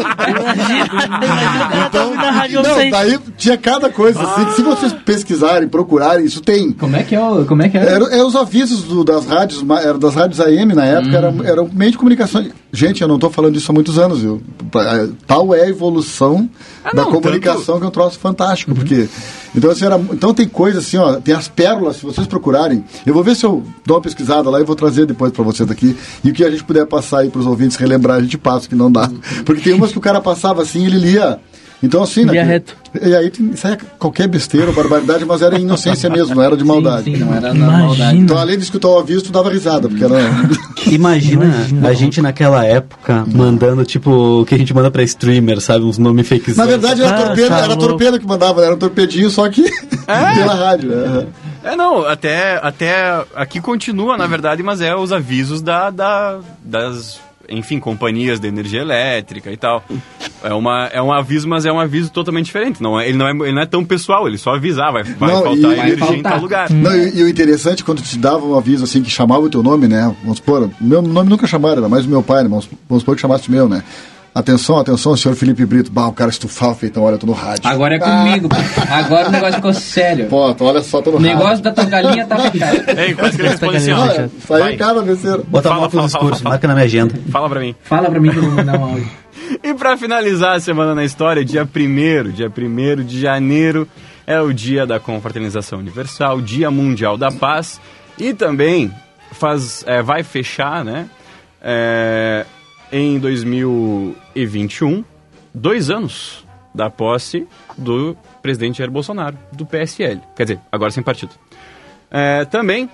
[1.88, 2.92] Então, na rádio Não, vocês.
[2.92, 6.72] daí tinha cada coisa assim, que se vocês pesquisarem, procurarem, isso tem.
[6.72, 7.46] Como é que é o.
[7.46, 7.82] Como é que é?
[7.86, 9.64] Era, é os avisos do- das rádios,
[10.00, 12.46] das rádios AM na época, era, era um meio de comunicação.
[12.72, 14.42] Gente, eu não estou falando disso há muitos anos, viu?
[14.72, 16.50] Pa- Tal é a evolução
[16.84, 19.08] da não, comunicação que é um troço fantástico, porque
[19.56, 22.84] então assim, era, então tem coisas assim, ó, tem as pérolas, se vocês procurarem.
[23.06, 25.70] Eu vou ver se eu dou uma pesquisada lá e vou trazer depois para vocês
[25.70, 25.96] aqui.
[26.24, 28.68] E o que a gente puder passar aí para os ouvintes relembrar, a gente passa
[28.68, 29.10] que não dá.
[29.46, 31.40] Porque tem umas que o cara passava assim, ele lia
[31.82, 32.42] Então, assim, né?
[32.42, 32.76] Reto.
[33.02, 37.04] E aí tem- saia qualquer besteira, barbaridade, mas era inocência mesmo, não era de maldade.
[37.06, 37.72] Sim, sim, não era Imagina.
[37.88, 38.18] maldade.
[38.20, 40.16] Então, além de escutar o aviso, tu dava risada, porque era.
[40.90, 41.46] Imagina,
[41.84, 45.84] a gente naquela época mandando, tipo, o que a gente manda pra streamer, sabe?
[45.84, 46.56] Uns nomes fakes.
[46.56, 48.68] Na verdade, era Ah, torpedo, tá era torpedo que mandava, né?
[48.68, 49.64] era um torpedinho, só que
[50.06, 50.90] pela rádio.
[50.90, 51.26] né?
[51.64, 57.22] É, não, até, até aqui continua, na verdade, mas é os avisos da, da- das,
[57.48, 59.82] enfim, companhias de energia elétrica e tal.
[60.44, 62.84] É, uma, é um aviso, mas é um aviso totalmente diferente.
[62.84, 65.34] Não é, ele, não é, ele não é tão pessoal, ele só avisar, vai, vai
[65.34, 66.32] Não, faltar e- energia em faltar.
[66.34, 66.70] tal lugar.
[66.70, 69.64] Não, e, e o interessante, quando te dava um aviso assim, que chamava o teu
[69.64, 70.14] nome, né?
[70.22, 72.50] Vamos supor, meu nome nunca chamaram, era mais o meu pai, né?
[72.50, 73.84] Vamos, vamos supor que chamasse o meu, né?
[74.36, 75.92] Atenção, atenção, senhor Felipe Brito.
[75.92, 77.70] Bah, o cara estufava, feitão, olha, eu tô no rádio.
[77.70, 78.50] Agora é comigo.
[78.50, 78.56] pô.
[78.92, 80.26] Agora o negócio ficou sério.
[80.28, 81.38] Pô, tô- olha só, tô no O rádio.
[81.38, 83.00] negócio da tua galinha tá fechado.
[83.00, 84.08] Ei, quase que ele responde assim, ó.
[84.08, 84.74] Saiu Vai.
[84.74, 85.44] o cara, venceram.
[85.48, 86.54] Bota Fala, a moto fala, no fala, discurso, fala.
[86.56, 87.14] marca na minha agenda.
[87.32, 87.76] Fala pra mim.
[87.84, 89.08] Fala pra mim que eu vou mandar um áudio.
[89.64, 93.88] E pra finalizar a semana na história, dia 1 dia 1 de janeiro
[94.26, 97.80] é o dia da confraternização universal, dia mundial da paz
[98.18, 98.92] e também
[99.32, 101.06] faz, é, vai fechar, né,
[101.62, 102.46] é,
[102.94, 105.04] em 2021,
[105.54, 111.34] dois anos da posse do presidente Jair Bolsonaro, do PSL, quer dizer, agora sem partido.
[112.12, 112.88] É, também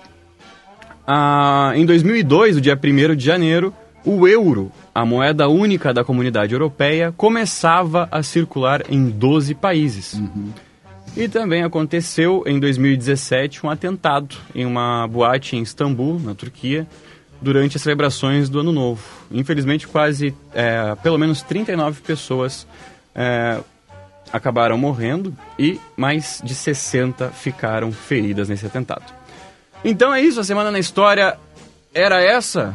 [1.74, 7.12] em 2002, o dia 1 de janeiro, o euro, a moeda única da comunidade europeia,
[7.16, 10.20] começava a circular em 12 países.
[11.16, 16.86] E também aconteceu em 2017 um atentado em uma boate em Istambul, na Turquia,
[17.40, 19.02] durante as celebrações do Ano Novo.
[19.30, 22.66] Infelizmente, quase, é, pelo menos 39 pessoas
[23.14, 23.58] é,
[24.32, 29.04] acabaram morrendo e mais de 60 ficaram feridas nesse atentado.
[29.84, 31.36] Então é isso, a semana na história
[31.94, 32.74] era essa.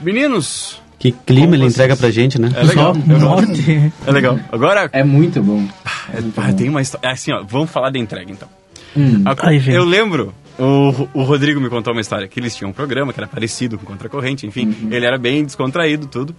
[0.00, 2.50] Meninos, Que clima Como ele vocês- entrega pra gente, né?
[2.56, 2.94] é legal.
[2.94, 3.00] Só
[3.36, 3.92] monte.
[4.06, 4.38] É legal.
[4.50, 5.66] Agora, É muito bom.
[6.12, 7.10] é, ah, tem uma história.
[7.10, 8.48] Assim, ó, vamos falar da entrega então.
[8.96, 9.22] Hum.
[9.24, 9.74] A vem.
[9.74, 13.20] eu lembro, o, o Rodrigo me contou uma história que eles tinham um programa que
[13.20, 16.34] era parecido com Contra Corrente, enfim, ele era bem descontraído, tudo.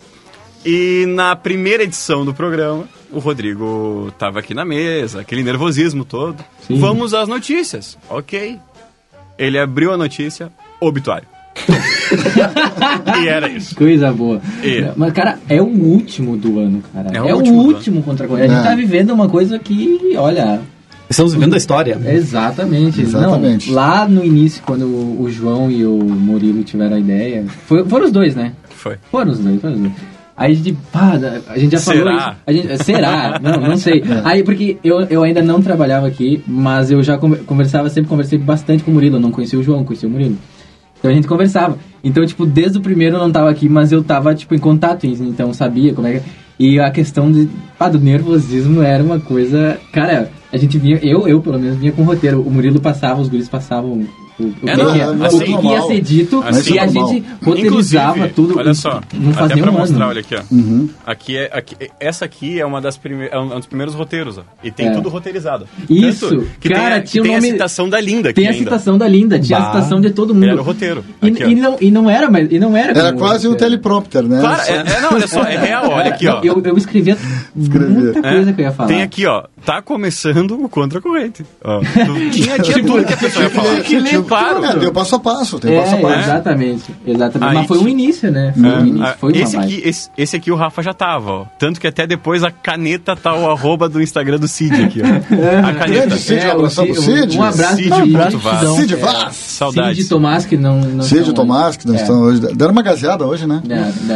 [0.65, 6.43] E na primeira edição do programa, o Rodrigo tava aqui na mesa, aquele nervosismo todo.
[6.65, 6.79] Sim.
[6.79, 7.97] Vamos às notícias.
[8.09, 8.57] Ok.
[9.37, 11.27] Ele abriu a notícia, obituário.
[13.21, 13.75] e era isso.
[13.75, 14.41] Coisa boa.
[14.63, 14.91] É.
[14.95, 17.09] Mas, cara, é o último do ano, cara.
[17.13, 18.51] É É o o último último, contra a corrente.
[18.51, 18.69] A gente É.
[18.69, 20.61] tá vivendo uma coisa que, olha,
[21.13, 21.97] Estamos vivendo a história.
[22.05, 23.01] Exatamente.
[23.01, 23.67] Exatamente.
[23.69, 28.05] Não, lá no início, quando o João e o Murilo tiveram a ideia, foi- foram
[28.05, 28.53] os dois, né?
[28.69, 28.97] Foi.
[29.11, 29.93] Foram os dois, foram os dois.
[30.35, 31.97] Aí a gente, pá, a gente já Será?
[32.03, 32.37] falou isso.
[32.47, 33.39] A gente, será?
[33.41, 34.03] Não, não sei.
[34.25, 38.39] Aí, porque eu, eu ainda não trabalhava aqui, mas eu já conver- conversava, sempre conversei
[38.39, 39.17] bastante com o Murilo.
[39.17, 40.35] Eu não conhecia o João, conhecia o Murilo.
[40.99, 41.77] Então a gente conversava.
[42.03, 45.05] Então, tipo, desde o primeiro eu não tava aqui, mas eu tava, tipo, em contato,
[45.05, 46.21] então sabia como é que...
[46.57, 47.47] E a questão de,
[47.77, 49.77] pá, do nervosismo era uma coisa...
[49.91, 52.41] Cara, a gente vinha, eu, eu pelo menos, vinha com roteiro.
[52.41, 54.05] O Murilo passava, os guris passavam...
[54.39, 56.79] O, o, É, que, não, ia, assim, o que que ia ser dito assim, e
[56.79, 58.57] a gente roteirizava tudo.
[58.57, 60.07] Olha só, Não até fazia pra um mostrar, ano.
[60.07, 60.41] olha aqui, ó.
[60.51, 60.89] Uhum.
[61.05, 64.39] Aqui é, aqui, essa aqui é uma das prime, é um é dos primeiros roteiros,
[64.39, 64.41] ó.
[64.63, 64.91] E tem É.
[64.91, 65.67] tudo roteirizado.
[65.87, 68.29] Isso, Tanto que cara, tem, a, tinha que o tem nome- a citação da Linda
[68.29, 68.63] aqui Tem a ainda.
[68.63, 69.73] citação da Linda, tinha a Bah.
[69.73, 70.45] citação de todo mundo.
[70.45, 71.05] Era o roteiro.
[71.21, 71.47] E, Aqui, ó.
[71.47, 72.91] e não, e não era, mas e não era.
[72.97, 74.39] Era quase um teleprompter, né?
[74.39, 76.41] Claro, é, é, não, olha só, é real, olha aqui, ó.
[76.43, 77.15] Eu, eu escrevia
[77.55, 78.87] muita É, coisa que eu ia falar.
[78.89, 79.43] Tem aqui, ó.
[79.65, 81.43] Tá começando o Contra a Corrente.
[81.43, 83.81] Tu tinha, tinha tudo que a pessoa ia falar.
[83.81, 84.63] Que ler claro.
[84.63, 86.19] É, tem o passo a passo, tem o É, passo a passo.
[86.19, 86.83] exatamente.
[87.05, 87.49] Exatamente.
[87.49, 88.53] Aí Mas foi um início, né?
[88.55, 89.03] Foi um início.
[89.05, 91.45] Ah, Foi esse, aqui, esse, esse aqui o Rafa já tava, ó.
[91.59, 95.67] Tanto que até depois a caneta tá o arroba do Instagram do Cid aqui, ó.
[95.69, 96.07] A caneta.
[96.07, 97.37] Grande Cid, um abração pro Cid.
[97.37, 98.17] Um abraço Cid, pro Cid.
[98.17, 98.75] muito vasto.
[98.75, 99.35] Cid Vaz.
[99.35, 99.97] Saudades.
[99.97, 100.79] Cid Tomás, que não.
[100.81, 101.97] não Cid Tomás, que não É.
[101.97, 102.41] estão hoje.
[102.55, 103.61] Deram uma gazeada hoje, né?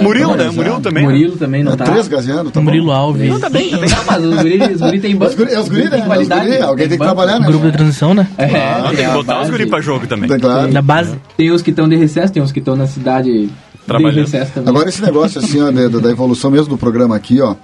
[0.01, 0.51] Murilo, da- né?
[0.51, 1.03] Murilo também.
[1.05, 1.09] né?
[1.11, 1.85] Murilo também não É, tá.
[1.85, 2.59] Três gazeando, tá.
[2.61, 3.29] Murilo Alves.
[3.29, 5.36] Não, tá bem, tá mas os guri, os guri tem banco.
[5.37, 5.97] Os guri, é os guri, né?
[5.99, 6.45] Os qualidade.
[6.47, 7.47] guri, alguém tem que trabalhar, né?
[7.47, 8.27] Grupo de transição, né?
[8.37, 8.47] É,
[8.95, 10.29] tem que botar os guri pra jogo também.
[10.29, 10.71] Tem, claro.
[10.71, 11.15] Da base.
[11.35, 13.49] Tem uns que estão de recesso, tem uns que estão na cidade
[13.85, 14.13] Trabalhando.
[14.15, 14.69] de recesso também.
[14.69, 17.55] Agora esse negócio assim, ó, da, da evolução mesmo do programa aqui, ó.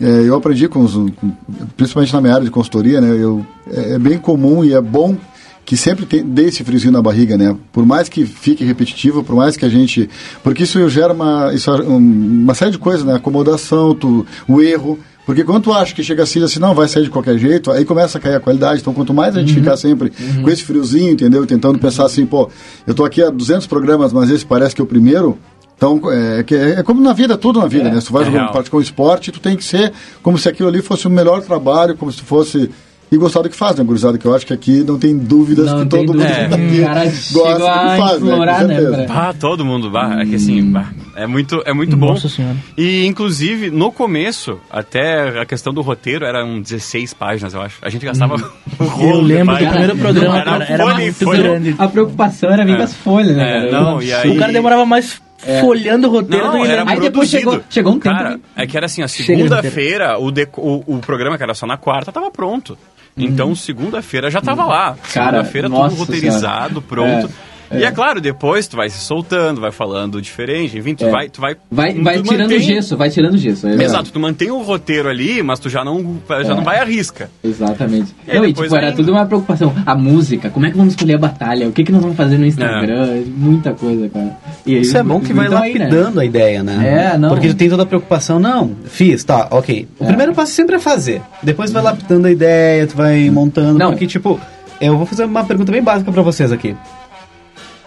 [0.00, 1.32] é, eu aprendi com os, com-
[1.76, 3.16] principalmente na minha área de consultoria, né?
[3.20, 5.16] Eu, é, é bem comum e é bom
[5.64, 7.54] que sempre tem, dê esse friozinho na barriga, né?
[7.70, 10.08] Por mais que fique repetitivo, por mais que a gente...
[10.42, 13.14] Porque isso gera uma, isso, um, uma série de coisas, né?
[13.14, 14.98] Acomodação, tu, o erro...
[15.28, 17.84] Porque quando tu acha que chega assim, assim, não, vai sair de qualquer jeito, aí
[17.84, 18.80] começa a cair a qualidade.
[18.80, 20.10] Então, quanto mais a gente ficar sempre
[20.42, 21.44] com esse friozinho, entendeu?
[21.44, 22.48] Tentando pensar assim, pô,
[22.86, 25.36] eu tô aqui há 200 programas, mas esse parece que é o primeiro.
[25.76, 28.00] Então, é, é, é como na vida, tudo na vida, né?
[28.00, 30.66] Se tu vai é jogando parte com esporte, tu tem que ser como se aquilo
[30.66, 32.70] ali fosse o melhor trabalho, como se fosse...
[33.10, 34.18] E gostar do que faz, né, gurizada?
[34.18, 36.48] Que eu acho que aqui não tem dúvidas Não que tem todo mundo dúvida.
[36.48, 38.32] que aqui O cara gosta do que a faz, né?
[38.32, 39.02] implorar, Com né, certeza.
[39.04, 42.08] pra- Ah, todo mundo, bah, é que assim, bah, é muito, é muito bom.
[42.08, 42.56] Nossa Senhora.
[42.76, 47.78] E, inclusive, no começo, até a questão do roteiro eram 16 páginas, eu acho.
[47.80, 48.34] A gente gastava
[48.78, 50.64] um rolo Eu lembro do primeiro programa, Era cara.
[50.68, 51.42] Era folha em muito folha.
[51.42, 51.74] grande.
[51.78, 53.66] A preocupação era vir com as folhas, né?
[53.66, 53.82] É, cara?
[53.84, 54.30] não, e aí...
[54.30, 55.20] O cara demorava mais
[55.60, 58.66] folhando o roteiro do Não, era Aí depois chegou- chegou um tempo Cara, que- é
[58.66, 62.30] que era assim, a segunda-feira, o, o, o programa que era só na quarta tava
[62.30, 62.76] pronto.
[63.16, 64.96] Então, segunda-feira já tava lá.
[65.04, 67.26] Segunda-feira tudo roteirizado, pronto.
[67.26, 71.10] É, E é claro, depois tu vai se soltando, vai falando diferente, enfim, tu É.
[71.10, 71.28] vai...
[71.28, 73.66] Tu vai, Vai, tu vai tirando o mantém- gesso, vai tirando o gesso.
[73.68, 73.74] é.
[73.82, 77.30] Exato, tu mantém o roteiro ali, mas tu já não, já não vai à risca.
[77.44, 78.14] Exatamente.
[78.26, 79.74] E aí Não, e tipo, era tudo uma preocupação.
[79.84, 81.68] A música, como é que vamos escolher a batalha?
[81.68, 83.22] O que, que nós vamos fazer no Instagram?
[83.36, 84.36] Muita coisa, cara.
[84.66, 85.84] E aí, Isso é bom que vai então aí, né?
[85.86, 87.12] lapidando a ideia, né?
[87.14, 87.28] É, não.
[87.30, 89.86] Porque tu tem toda a preocupação, não, fiz, tá, ok.
[89.98, 90.06] O É.
[90.06, 91.20] primeiro passo sempre é fazer.
[91.42, 93.78] Depois tu vai lapidando a ideia, tu vai montando.
[93.78, 93.90] Não.
[93.90, 94.40] Porque, tipo,
[94.80, 96.74] eu vou fazer uma pergunta bem básica pra vocês aqui.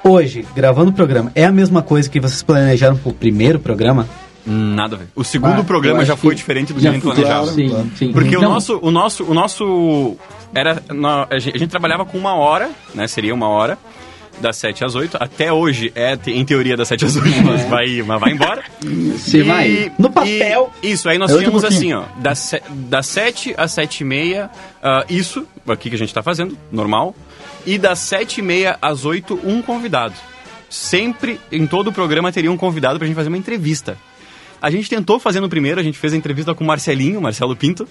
[0.03, 4.07] Hoje, gravando o programa, é a mesma coisa que vocês planejaram pro primeiro programa?
[4.47, 5.07] Hum, Nada a ver.
[5.15, 7.43] O segundo Ah, programa já foi diferente do que a gente planejava.
[7.43, 7.53] claro.
[7.55, 8.11] Sim, sim.
[8.11, 10.17] Porque o Não, nosso, o nosso, o nosso
[10.55, 13.07] era na- a gente, a gente trabalhava com uma hora, né?
[13.07, 13.77] Seria uma hora
[14.39, 15.17] das 7 às 8.
[15.19, 18.63] Até hoje é em teoria das 7 às 8, mas vai, mas vai embora.
[18.81, 19.91] Você E- vai.
[19.99, 20.71] No papel.
[20.81, 22.55] e- isso, aí nós É tínhamos assim, ó, das,
[22.89, 24.49] das 7 às 7 e meia,
[24.81, 27.13] ah, isso, aqui que a gente tá fazendo, normal.
[27.65, 30.15] E das 7 e meia às 8, um convidado.
[30.69, 33.97] Sempre, em todo o programa, teria um convidado pra gente fazer uma entrevista.
[34.61, 37.55] A gente tentou fazer no primeiro, a gente fez a entrevista com o Marcelinho, Marcelo
[37.55, 37.87] Pinto,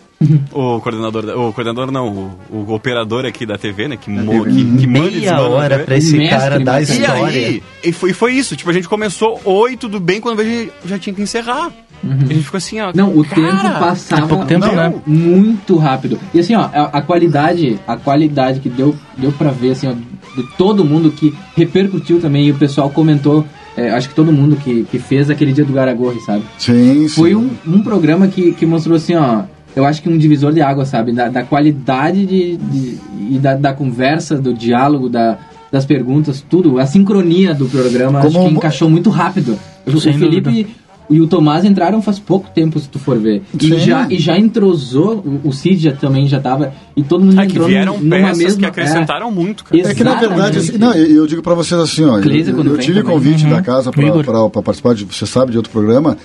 [0.53, 2.09] o coordenador, da- o coordenador não,
[2.49, 5.81] o, o operador aqui da TV, né, que, mo, que, que manda e Meia hora
[5.81, 6.97] pra esse Mestre, cara dar mestre.
[6.97, 7.25] E história.
[7.49, 8.55] aí, e foi, foi isso.
[8.55, 11.73] Tipo, a gente começou, oi, tudo bem, quando veio já tinha que encerrar.
[12.03, 12.93] A gente ficou assim, ó.
[12.95, 14.95] Não, o cara, tempo passava pouco tempo, não, né?
[15.07, 16.19] muito rápido.
[16.33, 19.93] E assim, ó, a, a qualidade, a qualidade que deu, deu pra ver, assim, ó,
[20.35, 23.45] de todo mundo que repercutiu também e o pessoal comentou,
[23.77, 26.43] é, acho que todo mundo que, que fez aquele dia do Garagorri, sabe?
[26.59, 27.15] Sim, sim.
[27.15, 29.43] Foi um, um programa que, que mostrou assim, ó.
[29.75, 31.13] Eu acho que um divisor de água, sabe?
[31.13, 32.99] Da, da qualidade de, de-
[33.31, 35.39] e da, da conversa, do diálogo, da,
[35.71, 36.79] das perguntas, tudo.
[36.81, 39.57] A sincronia do programa, acho Como que um- encaixou muito rápido.
[39.87, 40.67] O, Sem Felipe.
[41.11, 43.43] E o Tomás entraram faz pouco tempo, se tu for ver.
[43.61, 43.79] E Sim.
[43.81, 47.43] já, e já entrosou, o, o Cid já, também já tava, e todo mundo que
[47.43, 48.59] entrou vieram numa peças mesma...
[48.61, 49.89] que acrescentaram muito, cara.
[49.91, 52.51] É que na verdade, assim, não, eu eu digo pra vocês assim, ó, eu, Cleisa,
[52.51, 53.15] eu vem tive também.
[53.15, 53.51] convite Uhum.
[53.51, 54.25] da casa pra, Igor.
[54.25, 56.17] pra, pra participar de, você sabe, de outro programa,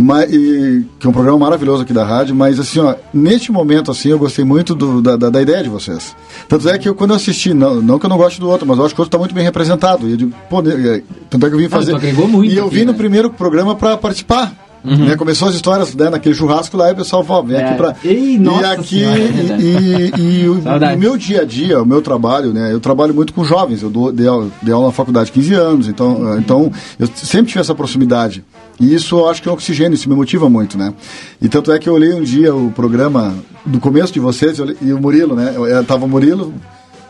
[0.00, 3.90] mas, e, que é um programa maravilhoso aqui da rádio, mas assim, ó, neste momento,
[3.90, 6.16] assim, eu gostei muito do- da, da, da ideia de vocês.
[6.48, 8.66] Tanto é que eu, quando eu assisti, não, não que eu não goste do outro,
[8.66, 10.08] mas eu acho que o outro tá muito bem representado.
[10.08, 11.94] E eu digo, pô, né, é, tanto é que eu vim fazer.
[11.94, 12.98] agregou muito e eu aqui, vim no né?
[12.98, 14.54] primeiro programa pra participar.
[14.82, 17.64] Né, começou as histórias né, naquele churrasco lá e o pessoal falou, vem É.
[17.64, 17.94] aqui pra.
[18.02, 20.62] Ei, e aqui, senhora, é e, e, e o,
[20.98, 22.72] meu dia a dia, o meu trabalho, né?
[22.72, 25.54] Eu trabalho muito com jovens, eu dou, dei, aula, dei aula na faculdade há 15
[25.54, 28.42] anos, então, eh, então eu sempre tive essa proximidade.
[28.80, 30.94] E isso eu acho que é um oxigênio, isso me motiva muito, né?
[31.42, 33.34] E tanto é que eu olhei um dia o programa
[33.66, 35.52] do começo de vocês eu olhei- e o Murilo, né?
[35.54, 36.54] Eu, eu, tava o Murilo,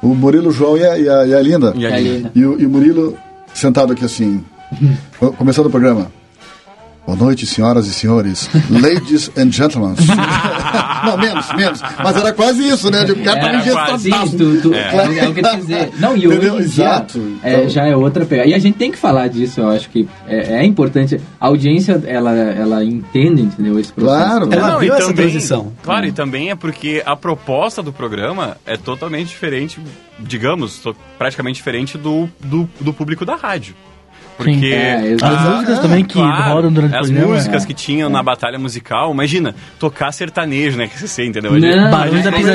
[0.02, 1.72] o Murilo, o João e a, e a, e a Linda.
[1.76, 2.32] E aí, linda.
[2.34, 3.16] E o, e o Murilo
[3.54, 4.42] sentado aqui assim,
[5.38, 6.10] começando o programa.
[7.10, 8.48] Boa noite, senhoras e senhores.
[8.70, 9.96] Ladies and gentlemen.
[11.04, 11.80] não, menos, menos.
[11.98, 13.02] Mas era quase isso, né?
[13.02, 15.18] O cara Era quase isso, tu, tu, É.
[15.18, 15.28] é.
[15.28, 15.90] o que eu dizer.
[15.98, 17.18] Não, e hoje dia, Exato.
[17.42, 18.48] é, Então- já é outra pegada.
[18.48, 21.20] E a gente tem que falar disso, eu acho que é, é importante.
[21.40, 24.16] A audiência, ela, ela entende, entendeu, esse processo.
[24.24, 24.54] Claro, todo.
[24.54, 25.72] Ela Não, viu essa também- transição.
[25.82, 29.80] Claro, e também é porque a proposta do programa é totalmente diferente,
[30.20, 30.80] digamos,
[31.18, 33.74] praticamente diferente do, do, do público da rádio.
[34.36, 34.66] Porque.
[34.72, 35.50] É, As exato.
[35.50, 37.34] músicas também que Claro, rodam durante o as programa.
[37.34, 37.66] músicas é.
[37.66, 41.52] que tinham na batalha musical, imagina, tocar sertanejo, né, que você entendeu?
[41.52, 42.06] Não, já, da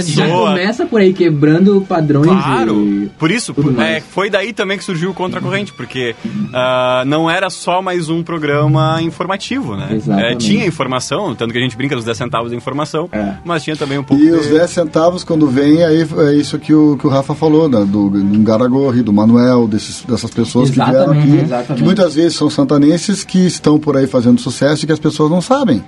[0.02, 2.28] já começa por aí, quebrando padrões.
[2.28, 6.16] Claro, e- por isso, tudo por- é, foi daí também que surgiu o Contracorrente, porque
[6.54, 9.90] ah, não era só mais um programa informativo, né?
[9.92, 10.34] Exatamente.
[10.34, 13.34] É, tinha informação, tanto que a gente brinca dos 10 centavos de informação, É.
[13.44, 14.32] mas tinha também um pouco E de...
[14.32, 17.80] os 10 centavos, quando vem, aí é isso que o, que o Rafa falou, né?
[17.86, 21.65] do, do Garagorri, do Manuel, desses, dessas pessoas que vieram Exatamente, aqui, exatamente.
[21.74, 25.32] Que muitas vezes são santanenses que estão por aí fazendo sucesso e que as pessoas
[25.32, 25.84] não sabem.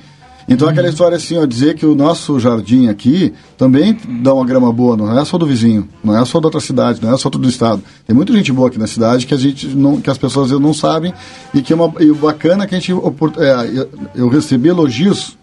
[0.50, 4.72] Então aquela história assim, ó, dizer que o nosso jardim aqui também dá uma grama
[4.72, 7.30] boa, não é só do vizinho, não é só da outra cidade, não é só
[7.30, 7.84] do estado.
[8.06, 10.74] Tem muita gente boa aqui na cidade que a gente não, que as pessoas não
[10.74, 11.14] sabem
[11.54, 15.38] e que é uma, e o bacana é que a gente é, eu recebi elogios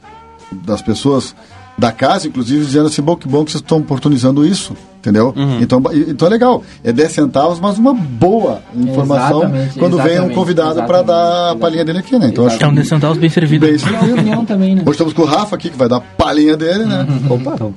[0.50, 1.34] das pessoas
[1.76, 5.34] da casa, inclusive, dizendo assim, bom, que bom que vocês estão oportunizando isso, entendeu?
[5.60, 6.62] Então, ba- e- então é legal.
[6.84, 11.06] É 10 centavos, mas uma boa informação Exatamente, quando vem um exatamente, convidado para exatamente,
[11.06, 11.60] dar a exatamente.
[11.60, 12.28] palhinha dele aqui, né?
[12.28, 13.66] Então acho É um 10 centavos bem servido.
[13.66, 14.82] bem opinião também, né?
[14.82, 17.06] Hoje estamos com o Rafa aqui, que vai dar a palhinha dele, né?
[17.28, 17.74] Opa, não.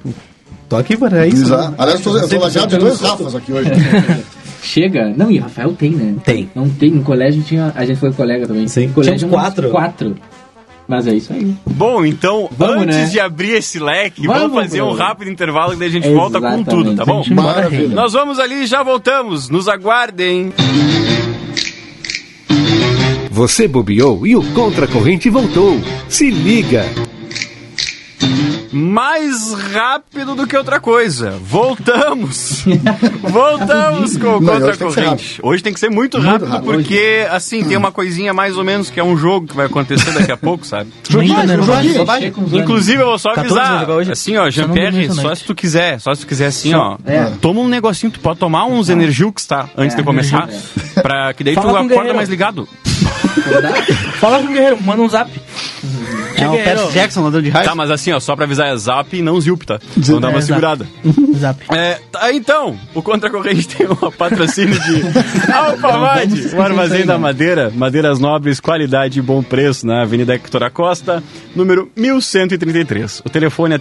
[0.70, 1.44] tô aqui para isso.
[1.44, 1.70] Exato.
[1.72, 1.76] né?
[1.80, 3.72] Aliás, eu estou lajeado de dois Rafas aqui hoje.
[4.62, 5.14] Chega.
[5.16, 6.16] Não, e Rafael tem, né?
[6.26, 6.50] Tem.
[6.54, 6.92] Não tem.
[6.92, 7.72] No colégio tinha.
[7.76, 8.68] A gente foi colega também.
[8.68, 8.90] Sim.
[8.90, 9.70] Colégio Tínhamos quatro.
[9.70, 10.16] Quatro.
[10.88, 11.54] Mas é isso aí.
[11.66, 13.06] Bom, então, Vamos, antes né?
[13.08, 15.00] de abrir esse leque, vamos, Vamos, fazer um Bruno.
[15.04, 16.70] rápido intervalo que daí a gente volta com Exatamente.
[16.70, 17.24] tudo, tá bom?
[17.32, 17.90] Maravilha.
[17.90, 19.50] Nós vamos ali e já voltamos.
[19.50, 20.54] Nos aguardem.
[23.30, 25.78] Você bobeou e o Contracorrente voltou.
[26.08, 26.86] Se liga!
[28.72, 31.32] Mais rápido do que outra coisa.
[31.42, 32.64] Voltamos.
[33.22, 35.40] Voltamos com o Não, hoje tem que ser Contracorrente.
[35.44, 36.74] Hoje tem que ser muito Muito rápido, rápido.
[36.74, 40.12] porque, assim, tem uma coisinha mais ou menos que é um jogo que vai acontecer
[40.12, 40.92] daqui a pouco, sabe?
[41.18, 41.68] Ainda anos.
[42.54, 44.12] Inclusive, eu vou só 14 vai avisar, hoje?
[44.12, 47.32] assim, ó, Jean-Pierre, só se tu quiser, só se tu quiser assim, ó, É.
[47.42, 49.70] toma um negocinho, tu pode tomar uns Energiux, tá?
[49.78, 50.48] Antes É, de começar,
[51.02, 52.16] pra que daí tu Fala acorda Guerreiro.
[52.16, 52.68] mais ligado.
[54.20, 55.30] Fala com o Guerreiro, manda um zap.
[56.42, 56.54] É o.
[56.64, 57.66] Percy Jackson ladrão de raio.
[57.66, 59.80] Tá, mas assim, ó, só pra avisar, é zap e não zilp, tá?
[59.98, 60.48] Então dá É, uma zap.
[60.48, 60.88] segurada.
[61.38, 61.64] Zap.
[61.76, 65.02] É, tá, então, o Contracorrente tem um patrocínio de
[65.52, 71.24] Alpamade, um armazém da madeira, madeiras nobres, qualidade e bom preço, na Avenida Hector Acosta,
[71.56, 73.22] número 1133.
[73.26, 73.78] O telefone é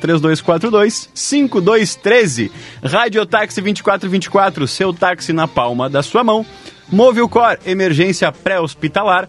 [1.15, 2.51] 3242-5213.
[2.83, 6.45] Radiotáxi 2424, seu táxi na palma da sua mão.
[6.91, 9.29] Movilcor, emergência pré-hospitalar.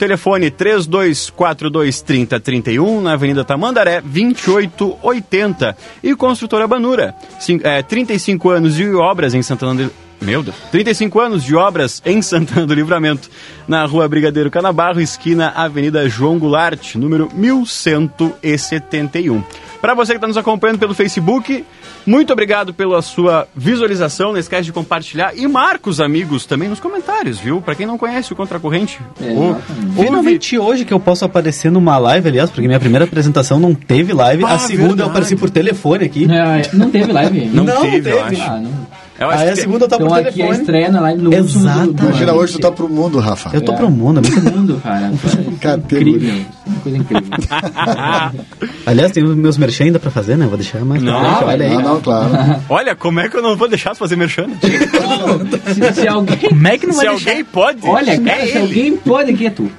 [0.00, 5.76] Telefone 3242-3031, na Avenida Tamandaré, 2880.
[6.02, 9.90] E Construtora Banura, cin- é, 35 anos de obras em Santana do...
[10.22, 10.54] Meu Deus.
[10.70, 13.30] 35 anos de obras em Santana do Livramento,
[13.68, 19.42] na Rua Brigadeiro Canabarro, esquina Avenida João Goulart, número 1171.
[19.80, 21.64] Para você que está nos acompanhando pelo Facebook,
[22.06, 24.32] muito obrigado pela sua visualização.
[24.32, 27.62] Não esquece de compartilhar e marca os amigos também nos comentários, viu?
[27.62, 29.86] Para quem não conhece o Contracorrente, É, ou- exatamente.
[29.96, 33.74] ouve- Finalmente hoje que eu posso aparecer numa live, aliás, porque minha primeira apresentação não
[33.74, 34.44] teve live.
[34.44, 35.00] Ah, a segunda verdade.
[35.02, 36.26] eu apareci por telefone aqui.
[36.30, 37.46] É, não teve live?
[37.46, 38.36] Não, Não teve, eu teve.
[38.40, 38.50] acho.
[38.50, 38.86] Ah, não.
[39.20, 40.60] Eu acho Aí a que- segunda eu tava Então por aqui é a telefone.
[40.60, 42.02] estreia na live no último do.
[42.04, 43.50] Imagina, hoje tu tá pro mundo, Rafa.
[43.52, 43.76] Eu tô É.
[43.76, 45.12] pro mundo, é muito mundo, cara.
[45.60, 46.14] Categoria.
[46.16, 46.44] Incrível.
[46.66, 47.28] Uma coisa incrível.
[48.86, 50.46] Aliás, tem os meus merchan ainda pra fazer, né?
[50.46, 51.72] Vou deixar mais pra Não, frente, olha aí.
[51.74, 52.30] Ah, não, claro.
[52.68, 54.46] Olha, como é que eu não vou deixar de fazer merchan?
[54.60, 56.36] se, se alguém...
[56.38, 57.44] Como é que não Se vai alguém deixar?
[57.52, 58.58] pode, Olha, cara, é se ele.
[58.58, 59.70] alguém pode aqui é tu.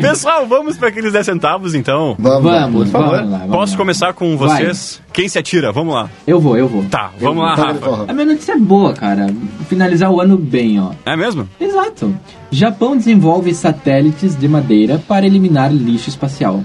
[0.00, 2.14] Pessoal, vamos para aqueles 10 centavos, então.
[2.18, 2.60] Vamos, lá.
[2.60, 3.20] Vamos, vamos lá.
[3.22, 3.78] vamos Posso lá.
[3.78, 5.00] começar com vocês?
[5.12, 5.72] Quem se atira?
[5.72, 6.08] Vamos lá.
[6.26, 6.84] Eu vou, eu vou.
[6.84, 8.03] Tá, vamos lá, Tá, Rafa.
[8.08, 9.26] A minha notícia é boa, cara.
[9.68, 10.90] Finalizar o ano bem, ó.
[11.06, 11.48] É mesmo?
[11.60, 12.14] Exato.
[12.50, 16.62] Japão desenvolve satélites de madeira para eliminar lixo espacial.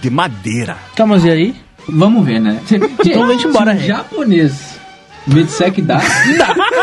[0.00, 0.76] De madeira.
[0.96, 1.54] Tá, mas e aí?
[1.88, 2.60] Vamos ver, né?
[3.04, 4.80] Então vem-te embora, japonês
[5.26, 6.00] me disser que dá,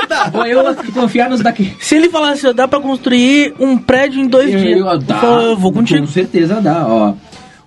[0.07, 0.31] dá.
[0.33, 1.75] Ou eu confiar nos daqui.
[1.79, 5.19] Se ele falasse, ó, dá pra construir um prédio em dois dias, Eu, eu, dá,
[5.19, 6.01] falo, eu vou contigo.
[6.01, 7.13] Com certeza dá, ó.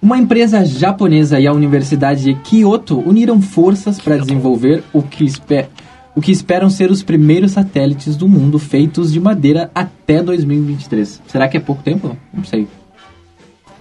[0.01, 5.67] Uma empresa japonesa e a Universidade de Kyoto uniram forças para desenvolver o que, espe-
[6.15, 11.23] o que esperam ser os primeiros satélites do mundo feitos de madeira até 2023.
[11.27, 12.17] Será que é pouco tempo?
[12.33, 12.69] Não sei.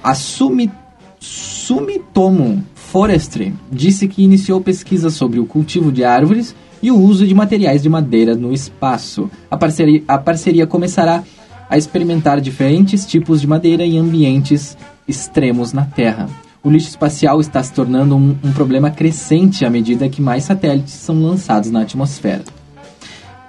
[0.04, 0.72] A Sumi,
[1.20, 7.34] Sumitomo Forestry disse que iniciou pesquisas sobre o cultivo de árvores e o uso de
[7.34, 9.30] materiais de madeira no espaço.
[9.50, 11.24] A parceria, a parceria começará
[11.70, 16.28] a experimentar diferentes tipos de madeira em ambientes extremos na Terra.
[16.64, 20.94] O lixo espacial está se tornando um, um problema crescente à medida que mais satélites
[20.94, 22.44] são lançados na atmosfera.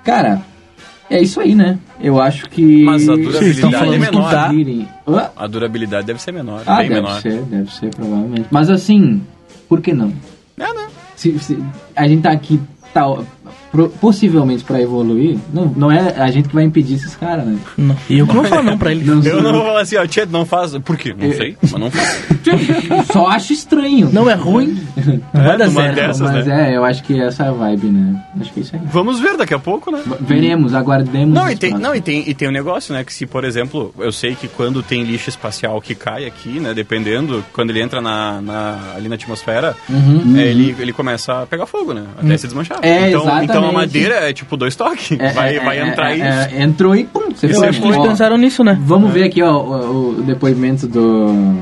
[0.03, 0.43] Cara,
[1.11, 1.79] é isso aí, né?
[2.01, 2.85] Eu acho que.
[2.85, 4.31] Mas a durabilidade estão falando é menor.
[4.31, 4.51] tá-
[5.07, 5.31] Hã?
[5.37, 7.21] A durabilidade deve ser menor, Ah, bem deve menor.
[7.21, 8.47] ser, deve ser, provavelmente.
[8.51, 9.23] Mas assim,
[9.69, 10.13] por que não?
[10.59, 10.89] É, né?
[11.15, 11.59] Se, se
[11.95, 12.59] a gente tá aqui
[12.95, 13.25] tal,
[13.73, 17.57] pro- possivelmente para evoluir, não, não é a gente que vai impedir esses caras, né?
[17.77, 17.97] Não.
[18.09, 19.05] E eu que não vou falar não pra ele.
[19.05, 20.77] Não, Eu não vou falar assim, ó, Tchê, não faz.
[20.79, 21.15] Por quê?
[21.19, 22.27] Não sei, mas não faz.
[23.13, 24.11] Só acho estranho.
[24.13, 24.79] Não é ruim,
[25.33, 25.95] não vai dar zero.
[25.95, 26.73] dessas, Mas né?
[26.73, 28.23] é, eu acho que essa é a vibe, né?
[28.41, 28.83] Acho que é isso aí.
[28.87, 30.01] Vamos ver daqui a pouco, né?
[30.21, 31.35] Veremos, aguardemos.
[31.35, 33.03] Não, e tem, não e, tem, e tem um negócio, né?
[33.05, 36.75] Que se, por exemplo, eu sei que quando tem lixo espacial que cai aqui, né?
[36.75, 40.35] Dependendo, quando ele entra na, na- ali na atmosfera, Uhum.
[40.37, 42.05] é, ele, ele começa a pegar fogo, né?
[42.19, 42.79] Até se desmanchar.
[42.83, 43.95] É, então, então a exatamente.
[43.95, 45.13] madeira é tipo dois toques.
[45.19, 46.55] É, vai, é, vai é, entrar é, isso.
[46.57, 47.69] é, entrou e pum, você Eu foi.
[47.69, 48.79] acho que eles pensaram nisso, né?
[48.85, 51.57] Vamos ver aqui ó, o, o depoimento do,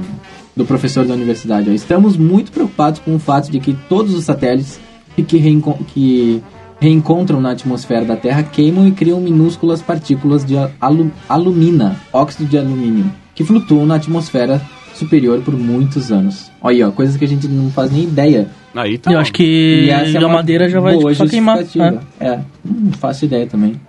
[0.56, 1.68] do professor da universidade.
[1.70, 1.72] ó.
[1.72, 4.80] Estamos muito preocupados com o fato de que todos os satélites
[5.26, 6.42] que, reenco- que
[6.80, 12.56] reencontram na atmosfera da Terra queimam e criam minúsculas partículas de alu- alumina, óxido de
[12.56, 14.60] alumínio, que flutuam na atmosfera
[14.94, 16.50] superior por muitos anos.
[16.60, 18.48] Olha aí, ó, coisas que a gente não faz nem ideia.
[18.74, 19.10] Aí tá.
[19.12, 21.58] Eu acho que essa é a uma madeira já vai tipo, só queimar.
[21.58, 21.98] né?
[22.20, 23.80] É, não faço ideia também.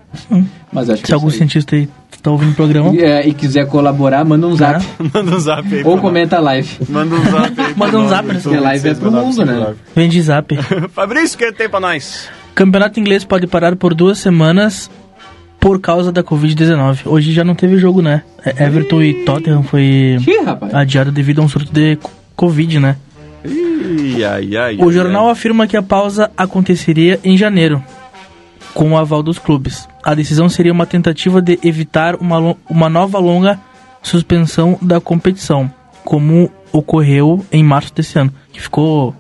[0.73, 1.33] Mas acho que Se é algum aí.
[1.33, 1.87] cientista aí
[2.21, 4.85] tá ouvindo o programa, E, é, e quiser colaborar, manda um zap.
[5.11, 5.83] Manda um zap aí.
[5.83, 6.69] Ou comenta a live.
[6.87, 7.73] Manda um zap aí.
[7.77, 9.73] Manda um zap nessa Porque live é pro mundo, né?
[9.95, 10.55] vende zap.
[10.93, 12.29] Fabrício, o que tem pra nós?
[12.53, 14.87] Campeonato inglês pode parar por duas semanas
[15.59, 16.99] por causa da Covid-19.
[17.05, 18.21] Hoje já não teve jogo, né?
[18.45, 22.97] É, Everton e Tottenham foi Ih, adiado devido a um surto de co- Covid, né?
[24.29, 25.31] Ai, ai, O jornal ai.
[25.31, 27.83] afirma que a pausa aconteceria em janeiro,
[28.73, 29.87] com o aval dos clubes.
[30.03, 33.59] A decisão seria uma tentativa de evitar uma, uma nova longa
[34.01, 35.71] suspensão da competição,
[36.03, 39.13] como ocorreu em março desse ano, que ficou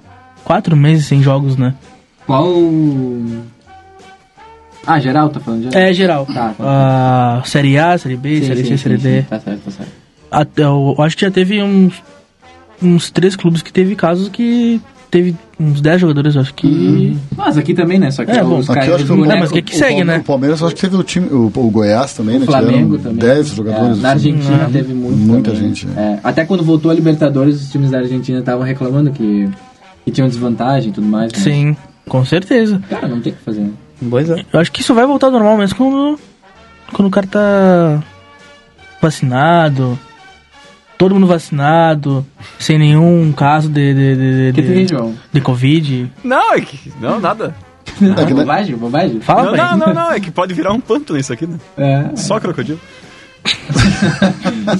[0.43, 1.75] quatro meses sem jogos, né?
[2.25, 2.47] Qual.
[4.85, 5.79] Ah, geral, tá falando geral?
[5.81, 6.25] É geral.
[6.25, 7.39] Tá, tá.
[7.39, 9.03] A Série A, Série B, Sim, Série sim, C, sim, Série sim.
[9.03, 9.21] D.
[9.23, 9.91] Tá certo, tá certo.
[10.31, 11.93] Até, eu acho que já teve uns,
[12.81, 17.17] uns três clubes que teve casos que teve uns 10 jogadores, eu acho que.
[17.35, 18.09] Mas aqui também, né?
[18.11, 19.61] Só que É, bom, os Aqui caras eu acho que o, Não, mas o que
[19.61, 20.17] que o segue, Palme- né?
[20.19, 22.43] O Palmeiras, eu acho que teve o time, o, o Goiás também, né?
[22.43, 23.35] O Flamengo Tiveram também.
[23.35, 23.97] 10 jogadores.
[23.97, 24.29] É, na assim.
[24.31, 25.67] Argentina Hum, teve muito muita também.
[25.75, 29.49] gente, É, até quando voltou a Libertadores, os times da Argentina estavam reclamando que,
[30.05, 31.31] que tinham desvantagem e tudo mais.
[31.33, 31.39] né?
[31.39, 31.75] Sim,
[32.07, 32.81] com certeza.
[32.89, 33.61] Cara, não tem o que fazer.
[33.61, 33.71] né?
[34.09, 34.45] Pois é.
[34.53, 36.19] Eu acho que isso vai voltar ao normal mesmo quando,
[36.93, 38.03] quando o cara tá
[39.01, 39.99] vacinado,
[41.01, 42.23] todo mundo vacinado,
[42.59, 45.15] sem nenhum caso de, de, de, de, João?
[45.33, 46.11] de Covid.
[46.23, 46.93] Não, é que.
[47.01, 47.55] Não, nada.
[47.99, 48.41] É que, né?
[48.41, 49.19] bobagem, bobagem?
[49.19, 50.11] Fala, Não, não, não, não.
[50.11, 51.57] É que pode virar um pântano isso aqui, né?
[51.75, 52.15] É.
[52.15, 52.79] Só crocodilo.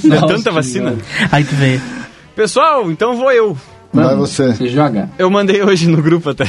[0.03, 0.95] É Nossa, tanta vacina.
[1.31, 1.79] Aí tu vê.
[2.35, 3.57] Pessoal, então vou eu.
[3.91, 4.53] Vai você.
[4.53, 5.09] Você joga?
[5.17, 6.45] Eu mandei hoje no grupo até.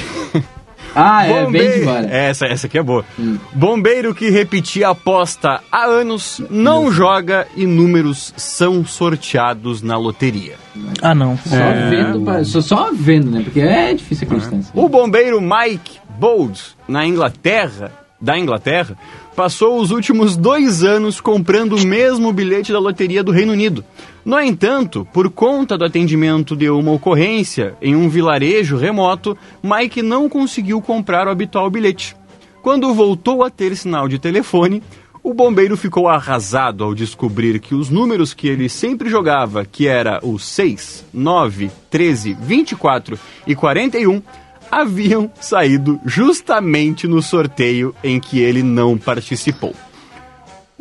[0.95, 2.07] Ah, é, vem de embora.
[2.11, 3.05] É, essa, essa aqui é boa.
[3.19, 3.39] Hum.
[3.53, 10.55] Bombeiro que repetia a aposta há anos não joga e números são sorteados na loteria.
[11.01, 11.37] Ah, não.
[11.39, 11.57] Só
[11.91, 13.43] vendo, pra- só, só vendo, né?
[13.43, 14.57] Porque é difícil acreditar.
[14.57, 14.71] nisso.
[14.75, 17.91] O bombeiro Mike Bold, na Inglaterra,
[18.21, 18.97] da Inglaterra,
[19.35, 23.85] passou os últimos dois anos comprando o mesmo bilhete da loteria do Reino Unido.
[24.25, 30.29] No entanto, por conta do atendimento de uma ocorrência em um vilarejo remoto, Mike não
[30.29, 32.15] conseguiu comprar o habitual bilhete.
[32.63, 34.81] Quando voltou a ter sinal de telefone,
[35.25, 40.21] o bombeiro ficou arrasado ao descobrir que os números que ele sempre jogava, que era
[40.23, 44.23] o 6, 9, 13, 24 e 41,
[44.71, 49.75] haviam saído justamente no sorteio em que ele não participou.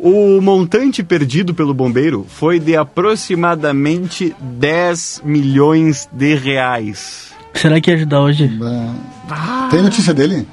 [0.04, 7.30] O montante perdido pelo bombeiro foi de aproximadamente 10 milhões de reais.
[7.54, 8.48] Será que ia ajudar hoje?
[8.48, 9.68] Bah.
[9.70, 10.44] Tem notícia dele?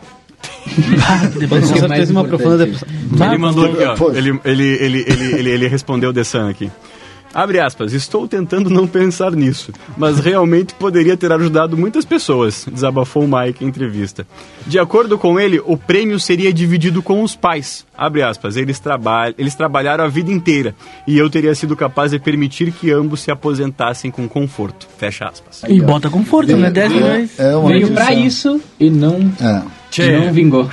[1.39, 2.87] Depois mais certeza uma profunda depressão.
[3.27, 4.11] Ele mandou aqui, ó.
[4.11, 6.69] Ele, ele, ele, ele, ele, ele respondeu Dessan aqui.
[7.33, 13.23] Abre aspas, estou tentando não pensar nisso, mas realmente poderia ter ajudado muitas pessoas, desabafou
[13.23, 14.25] o Mike em entrevista.
[14.65, 17.85] De acordo com ele, o prêmio seria dividido com os pais.
[17.95, 20.73] Abre aspas, eles, traba eles trabalharam a vida inteira
[21.05, 24.87] e eu teria sido capaz de permitir que ambos se aposentassem com conforto.
[24.97, 25.63] Fecha aspas.
[25.67, 26.71] E bota conforto, né?
[26.71, 27.39] 10 milhões.
[27.39, 29.61] É uma Veio pra isso e não, É.
[30.01, 30.69] E não vingou.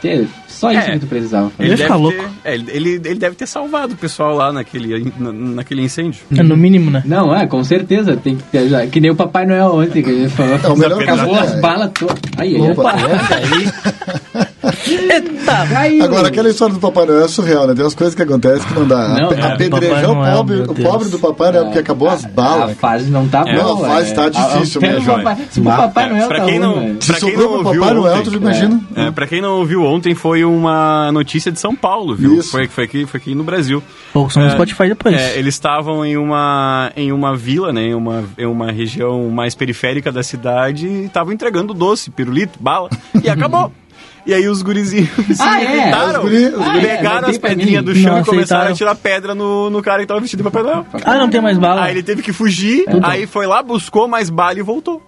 [0.00, 0.26] Tchê,
[0.62, 0.92] só isso É.
[0.92, 1.62] que tu precisava fazer.
[1.64, 2.18] Ele ia ficar deve louco.
[2.18, 6.22] ter- é, ele, ele, ele deve ter salvado o pessoal lá naquele, na- naquele incêndio.
[6.36, 7.02] É no mínimo, né?
[7.04, 8.86] Não, é, com certeza tem que ter já.
[8.86, 10.54] Que nem o Papai Noel ontem que a gente falou.
[10.62, 11.60] É o melhor Acabou as é.
[11.60, 12.16] balas todas.
[12.36, 14.46] Aí, aí, Opa, aí.
[14.86, 15.66] Eita!
[15.68, 16.04] Caiu.
[16.04, 17.74] Agora, aquela história do Papai Noel é surreal, né?
[17.74, 19.08] Tem umas coisas que acontecem que não dá.
[19.08, 22.28] Não, apedrejar Papai o Noel, pobre, o pobre do Papai Noel, porque acabou as A
[22.28, 22.76] balas.
[22.78, 23.54] fase não tá É.
[23.60, 23.74] boa.
[23.74, 24.14] Não, a fase é.
[24.14, 26.96] tá difícil A- a- mesmo, Papai- Se o Papai Noel pra tá quem ruim, não-
[26.96, 28.80] Pra quem não ouviu Papai Noel, ontem, tu imagina.
[28.96, 32.34] É, pra quem não ouviu ontem, foi uma notícia de São Paulo, viu?
[32.38, 32.50] Isso.
[32.50, 33.82] Foi, foi, aqui, foi aqui no Brasil.
[34.12, 35.14] Pouco som no É, Spotify depois.
[35.14, 37.82] É, eles estavam em uma, em uma vila, né?
[37.82, 42.88] Em uma, em uma região mais periférica da cidade e estavam entregando doce, pirulito, bala,
[43.22, 43.72] e acabou.
[44.24, 45.76] E aí os gurizinhos se Ah, é?
[45.82, 48.24] irritaram, Os guri- os guri- pegaram Ah, é, as pra pedrinhas do chão Não e
[48.24, 48.72] começaram aceitaram.
[48.72, 50.86] a tirar pedra no, no cara que tava vestido de Papai Noel.
[51.04, 51.82] Ah, não tem mais bala.
[51.84, 55.02] Aí ele teve que fugir, aí foi lá, buscou mais bala e voltou.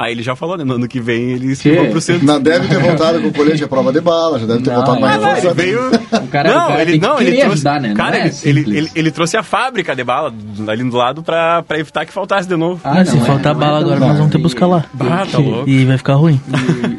[0.00, 0.62] Aí ele já falou, né?
[0.62, 2.24] No ano que vem ele se foi pro centro.
[2.24, 5.00] Não deve ter voltado com colete à prova de bala, já deve ter Não, voltado
[5.00, 5.26] mais é.
[5.26, 5.80] Não, ele veio.
[5.88, 7.52] O cara- não, o cara ele tem que não, ele trouxe.
[7.54, 7.88] ajudar, né?
[7.88, 10.32] Não Cara, é ele, ele, ele, trouxe a fábrica de bala
[10.68, 12.80] ali do lado pra, pra evitar que faltasse de novo.
[12.84, 14.84] Ah, se não, é- faltar é bala agora, nós vamos ter que buscar lá.
[15.00, 15.68] Ah, tá louco.
[15.68, 16.40] E vai ficar ruim.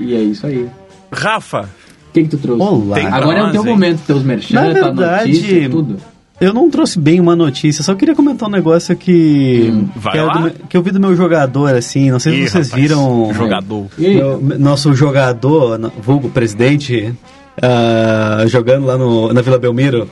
[0.02, 0.68] E, e é isso aí.
[1.12, 1.70] O Rafa,
[2.14, 2.62] que, que tu trouxe?
[2.64, 2.96] Olá.
[2.96, 3.70] Tem- Agora é o teu hein?
[3.72, 5.98] momento, teus merchan, Na tua verdade, notícia, tudo.
[6.42, 10.24] Eu não trouxe bem uma notícia, só queria comentar um negócio que, Vai que, é
[10.24, 10.34] lá.
[10.34, 13.34] do que eu vi do meu jogador, assim, não sei Ih, se vocês rapaz, viram
[13.34, 13.88] Jogador.
[13.98, 17.14] Meu- nosso jogador, vulgo presidente,
[17.62, 20.10] ah, jogando lá no, na Vila Belmiro.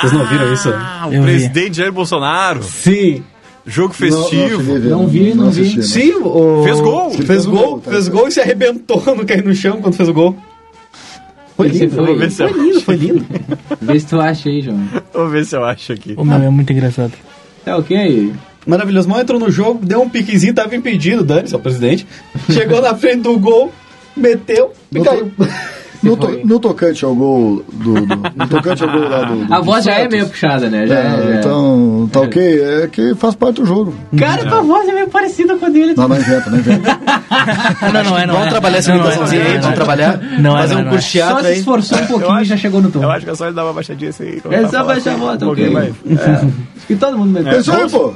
[0.00, 0.72] Vocês não viram isso?
[0.74, 1.28] Ah, o Eu vi.
[1.28, 2.62] presidente Jair Bolsonaro.
[2.62, 3.22] Sim,
[3.70, 4.60] Jogo Não, não festivo.
[4.60, 5.60] a ver, Não vi, não vi.
[5.62, 6.62] assisti, sim, o...
[6.64, 7.10] Fez gol.
[7.12, 9.94] Fez Fez gol, gol, tá fez gol e se arrebentou no cair no chão quando
[9.94, 10.36] fez o gol.
[11.56, 13.26] Foi lindo, foi- Vou ver se foi eu, lindo, foi lindo.
[13.80, 14.80] Vê se tu acha aí, João.
[15.12, 16.14] vou ver se eu acho aqui.
[16.16, 17.12] O meu é muito engraçado.
[17.64, 18.32] Tá ok?
[18.66, 19.08] Maravilhoso.
[19.08, 22.06] Mal entrou no jogo, deu um piquezinho, tava impedido, Dani, seu presidente.
[22.50, 23.70] Chegou na frente do gol,
[24.16, 25.30] meteu e No, caiu.
[26.02, 29.54] No, to- no tocante ao gol do, do- no tocante ao gol lá do, do
[29.54, 30.86] A voz já é meio puxada, né?
[30.86, 31.34] Já, é, já.
[31.40, 33.94] Então, tá ok, é que faz parte do jogo.
[34.18, 35.94] Cara, tua voz é meio parecida com a dele.
[35.96, 37.00] Não, não inventa, não inventa.
[37.92, 38.50] Não, não é, não Vamos é.
[38.50, 39.74] trabalhar essa é, imitaçãozinha não é, aí, vamos é.
[39.76, 40.18] trabalhar.
[40.40, 42.80] Não é, fazer não é, um curso Só se esforçou um pouquinho e já chegou
[42.82, 43.02] no tom.
[43.02, 44.40] Eu acho que é só ele dar uma baixadinha assim.
[44.50, 45.94] É só baixar a assim, bota, um pouquinho ok.
[46.16, 46.50] É.
[46.86, 47.60] Que todo mundo É meteu.
[47.60, 48.12] isso aí, pô.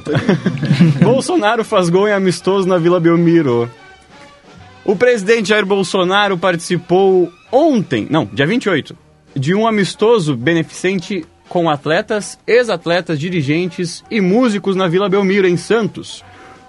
[1.05, 3.71] Bolsonaro faz gol em amistoso na Vila Belmiro.
[4.85, 8.95] O presidente Jair Bolsonaro participou ontem, não, dia 28,
[9.35, 16.23] de um amistoso beneficente com atletas, ex-atletas, dirigentes e músicos na Vila Belmiro, em Santos.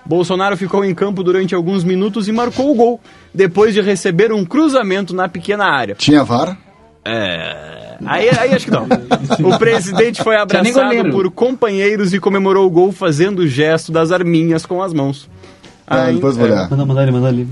[0.06, 3.02] Bolsonaro ficou em campo durante alguns minutos e marcou o gol,
[3.34, 5.96] depois de receber um cruzamento na pequena área.
[5.96, 6.58] Tinha VAR?
[7.04, 7.98] É.
[8.06, 8.88] Aí, aí acho que não.
[9.44, 14.66] O presidente foi abraçado por companheiros e comemorou o gol fazendo o gesto das arminhas
[14.66, 15.30] com as mãos.
[15.88, 16.70] Ah, depois vou é, olhar.
[16.70, 17.48] Manda, manda ali, manda ali.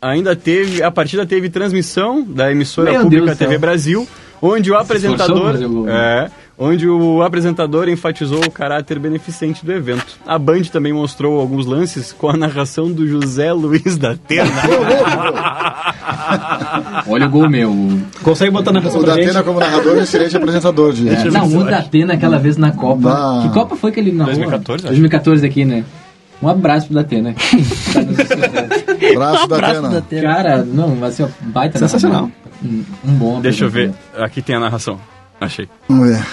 [0.00, 3.58] Ainda teve, a partida teve transmissão da emissora Meu pública TV.
[3.58, 4.06] Brasil,
[4.40, 5.56] onde o apresentador,
[5.88, 10.16] é, onde o apresentador enfatizou o caráter beneficente do evento.
[10.24, 14.62] A Band também mostrou alguns lances com a narração do José Luiz da Terna.
[17.08, 17.74] Olha o gol meu.
[18.22, 19.16] Consegue botar na versão O gente?
[19.16, 21.08] Datena como narrador e excelente apresentador de.
[21.08, 23.42] É, não, o Datena aquela vez na Copa.
[23.42, 24.34] Que Copa foi que ele narrou?
[24.34, 24.86] 2014, acho.
[24.90, 25.84] 2014 aqui, né?
[26.40, 27.34] Um abraço pro Datena.
[27.34, 28.86] Tá.
[29.14, 29.88] Braço da Abraço Atena.
[29.90, 30.34] da Atena.
[30.34, 32.30] Cara, não, vai ser um baita Sensacional.
[32.62, 34.98] Um, um bom Deixa eu ver, aqui tem a narração.
[35.40, 35.68] Achei.
[35.88, 36.26] Vamos ver.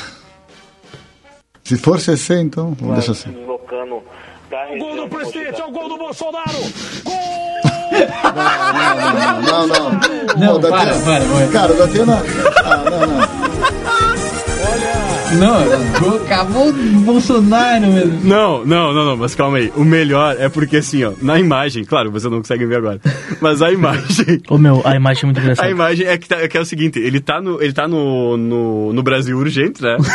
[1.64, 3.32] Se for CC, então, deixa assim.
[3.32, 4.02] Deslocando
[4.50, 6.46] da Gol do presidente, é o gol do Bolsonaro!
[9.46, 9.92] Não, não.
[10.38, 11.48] Não, o Datena- para, para, para.
[11.52, 12.24] Cara, o Datena.
[12.64, 13.18] Ah, não, não.
[13.18, 13.95] Não,
[15.40, 18.20] gol- acabou o Bolsonaro, mesmo.
[18.24, 19.72] Não, não, não, não, mas calma aí.
[19.76, 23.00] O melhor é porque assim, ó, na imagem, claro, você não consegue ver agora,
[23.42, 24.42] mas a imagem.
[24.50, 25.70] Ô meu, a imagem é muito A engraçada.
[25.70, 28.38] imagem é que, tá- é que é o seguinte, ele tá no, ele tá no,
[28.38, 29.98] no, no Brasil urgente, né?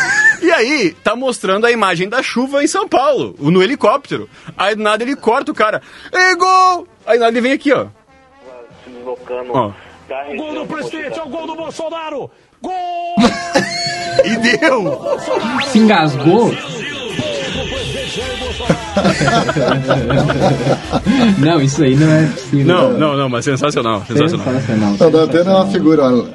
[0.42, 4.26] E aí, tá mostrando a imagem da chuva em São Paulo, no helicóptero.
[4.56, 5.82] Aí do nada ele corta o cara.
[6.10, 6.88] Ei, gol!
[7.06, 7.86] Aí do nada ele vem aqui, ó.
[8.82, 9.70] se deslocando Ó.
[10.36, 12.30] Gol do presidente, é o gol do Bolsonaro!
[12.62, 12.72] Gol!
[14.24, 15.00] E deu!
[15.72, 16.54] Se engasgou.
[21.38, 22.66] não, isso aí não é possível.
[22.66, 24.46] Não, não, não, mas sensacional, sensacional.
[24.60, 24.94] Sensacional.
[25.00, 26.28] O Datena é uma figura, uma-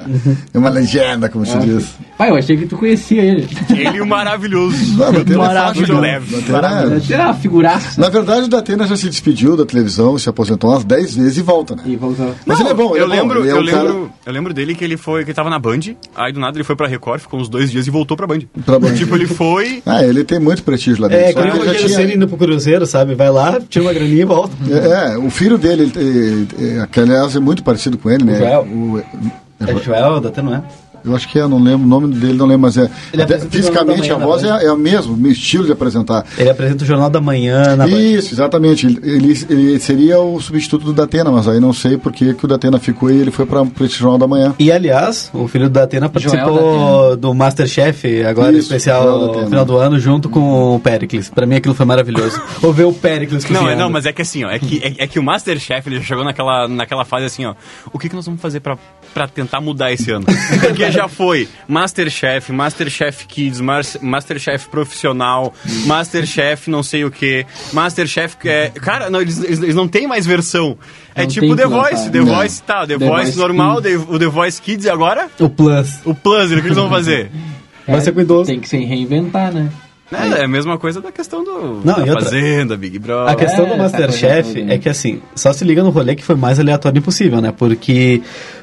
[0.54, 1.94] é uma legenda, como se diz.
[2.16, 3.46] Pai, eu achei que tu conhecia ele.
[3.70, 4.96] Ele e o maravilhoso.
[4.96, 6.00] Não, o Datena é Maravilhoso.
[6.00, 6.34] Leve.
[6.36, 8.00] O Datena é- uma figuraça.
[8.00, 11.42] Na verdade, o Datena já se despediu da televisão, se aposentou umas 10 vezes e
[11.42, 11.82] volta, né?
[11.86, 12.34] E voltou.
[12.46, 13.14] Mas ele é bom, ele eu é bom.
[13.14, 15.34] lembro, ele é eu, um cara lembro, eu lembro dele que ele foi, que ele
[15.34, 15.80] tava na Band,
[16.14, 18.40] aí do nada ele foi pra Record, ficou uns dois dias e voltou pra Band.
[18.64, 18.94] Pra Band.
[18.94, 19.82] Tipo, ele foi.
[19.84, 21.40] Ah, ele tem muito prestígio lá dentro.
[21.40, 22.16] É, nem ele o já Rogério Ceni tinha...
[22.16, 23.14] indo pro Cruzeiro, sabe?
[23.14, 24.54] Vai lá, tira uma graninha e volta.
[24.70, 28.24] É, é, o filho dele, ele, é, é, que aliás é muito parecido com ele,
[28.24, 28.38] né?
[28.38, 28.62] Joel.
[28.62, 29.02] O,
[29.60, 30.62] É Joel, até não é?
[31.06, 32.90] Eu acho que é, não lembro o nome dele, não lembro, mas é.
[33.20, 34.58] Até fisicamente a voz né?
[34.62, 36.24] é, é a mesma, o estilo de apresentar.
[36.36, 37.86] Ele apresenta o Jornal da Manhã na.
[37.88, 38.86] Isso, exatamente.
[38.86, 42.44] Ele, ele- ele seria o substituto do Datena, mas aí não sei por que, que
[42.44, 44.54] o Datena ficou e ele foi para o Jornal da Manhã.
[44.58, 46.54] E aliás, o filho do Datena participou
[47.10, 47.16] Datena.
[47.16, 51.30] do Masterchef, agora Isso, especial no final do ano, junto com o Pericles.
[51.30, 52.40] Pra mim aquilo foi maravilhoso.
[52.62, 53.82] Ou ver o Pericles Não, cozinhando.
[53.82, 56.02] não, mas é que assim, ó, é que, é, é que o Masterchef ele já
[56.02, 57.54] chegou naquela, naquela fase assim, ó.
[57.92, 58.76] O que, que nós vamos fazer pra,
[59.14, 60.24] pra tentar mudar esse ano?
[60.60, 65.54] Porque já foi Masterchef, Masterchef Kids, Mas- Masterchef Profissional,
[65.86, 68.36] Masterchef não sei o que, Masterchef.
[68.44, 70.76] É, cara, não, eles, eles, não têm mais versão.
[71.14, 72.10] É Não tipo The Voice.
[72.10, 72.26] The Não.
[72.26, 73.80] Voice tá, The, The Voice Voice normal.
[73.80, 76.00] The- o The Voice Kids e agora O Plus.
[76.04, 77.30] o Plus, o que eles vão fazer?
[77.86, 78.46] Vai ser com idoso.
[78.50, 79.68] Tem que se reinventar, né?
[80.12, 83.32] É, é a mesma coisa da questão do Não, da Fazenda, Big Brother.
[83.32, 86.14] A questão É, do tá Masterchef fazendo, é que assim, só se liga no rolê
[86.14, 87.52] que foi mais aleatório impossível, né?
[87.56, 88.22] Porque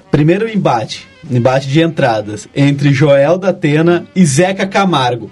[0.09, 5.30] primeiro embate, embate de entradas entre Joel da Atena e Zeca Camargo.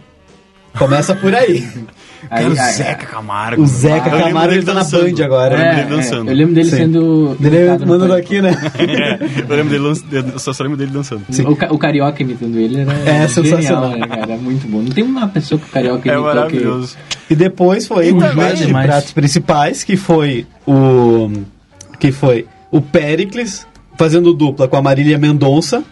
[0.78, 1.68] Começa por aí.
[2.30, 3.62] Cara, Aí- o aí- Zeca Camargo.
[3.64, 5.16] O Zeca lembro Camargo ele tá na dançando.
[5.18, 5.56] Band agora.
[5.56, 6.30] Eu lembro É, dele dançando.
[6.30, 6.78] é, eu lembro dele Sim.
[6.78, 7.38] sendo.
[7.42, 8.14] Ele mandando pânico.
[8.14, 8.52] aqui, né?
[8.78, 10.02] É, eu lembro dele,
[10.34, 11.24] eu só, só lembro dele dançando.
[11.46, 13.90] O, o Carioca imitando ele era É, genial, sensacional.
[13.98, 14.34] né, cara?
[14.34, 14.84] É muito bom.
[14.84, 16.96] Não tem uma pessoa que o Carioca É imitou maravilhoso.
[17.28, 18.86] E depois foi de demais.
[18.86, 21.32] pratos principais, que foi o.
[22.00, 23.66] Que foi o Pericles
[24.02, 25.84] fazendo dupla com a Marília Mendonça.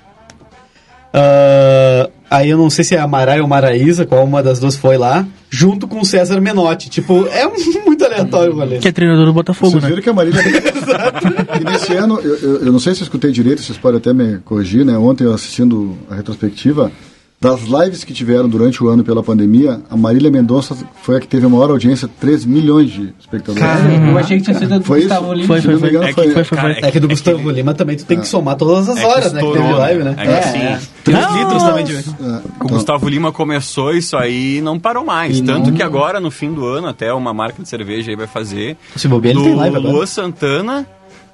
[1.13, 4.75] Ah, aí eu não sei se é a Maraia ou Maraísa, qual uma das duas
[4.75, 6.89] foi lá, junto com o César Menotti.
[6.89, 7.45] Tipo, é
[7.85, 8.79] muito aleatório o rolê.
[8.79, 9.89] Que é treinador do Botafogo, Vocês né?
[9.89, 10.41] viram que a Marília.
[11.61, 14.11] e nesse ano, eu, eu, eu não sei se eu escutei direito, vocês podem até
[14.11, 14.97] me corrigir, né?
[14.97, 16.91] Ontem, eu assistindo a retrospectiva,
[17.41, 21.27] das lives que tiveram durante o ano pela pandemia, a Marília Mendonça foi a que
[21.27, 23.61] teve a maior audiência, 3 milhões de espectadores.
[23.63, 25.07] Cara, eu achei que tinha sido do Foi isso?
[25.07, 25.47] Gustavo Lima.
[25.47, 25.89] Foi, foi, foi.
[25.89, 26.31] engano, É que- foi.
[26.31, 26.71] Foi, foi.
[26.81, 28.99] É que do É Gustavo que- Lima também tu tem que somar todas as É
[28.99, 29.41] que horas, né?
[29.41, 30.15] Que teve live, né?
[30.17, 30.23] É
[30.73, 30.79] É.
[31.05, 31.37] 3 Não.
[31.37, 31.95] litros também de.
[31.95, 35.39] É, o então, Gustavo Lima começou isso aí e não parou mais.
[35.39, 38.27] Tanto não- que agora, no fim do ano, até uma marca de cerveja aí vai
[38.27, 38.75] fazer.
[38.97, 39.93] Se bobear, ele do tem live agora.
[39.93, 40.85] Luan Santana,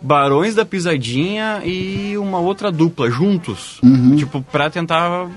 [0.02, 3.80] Barões da Pisadinha e uma outra dupla juntos.
[3.82, 4.16] Uhum.
[4.16, 5.28] Tipo, pra tentar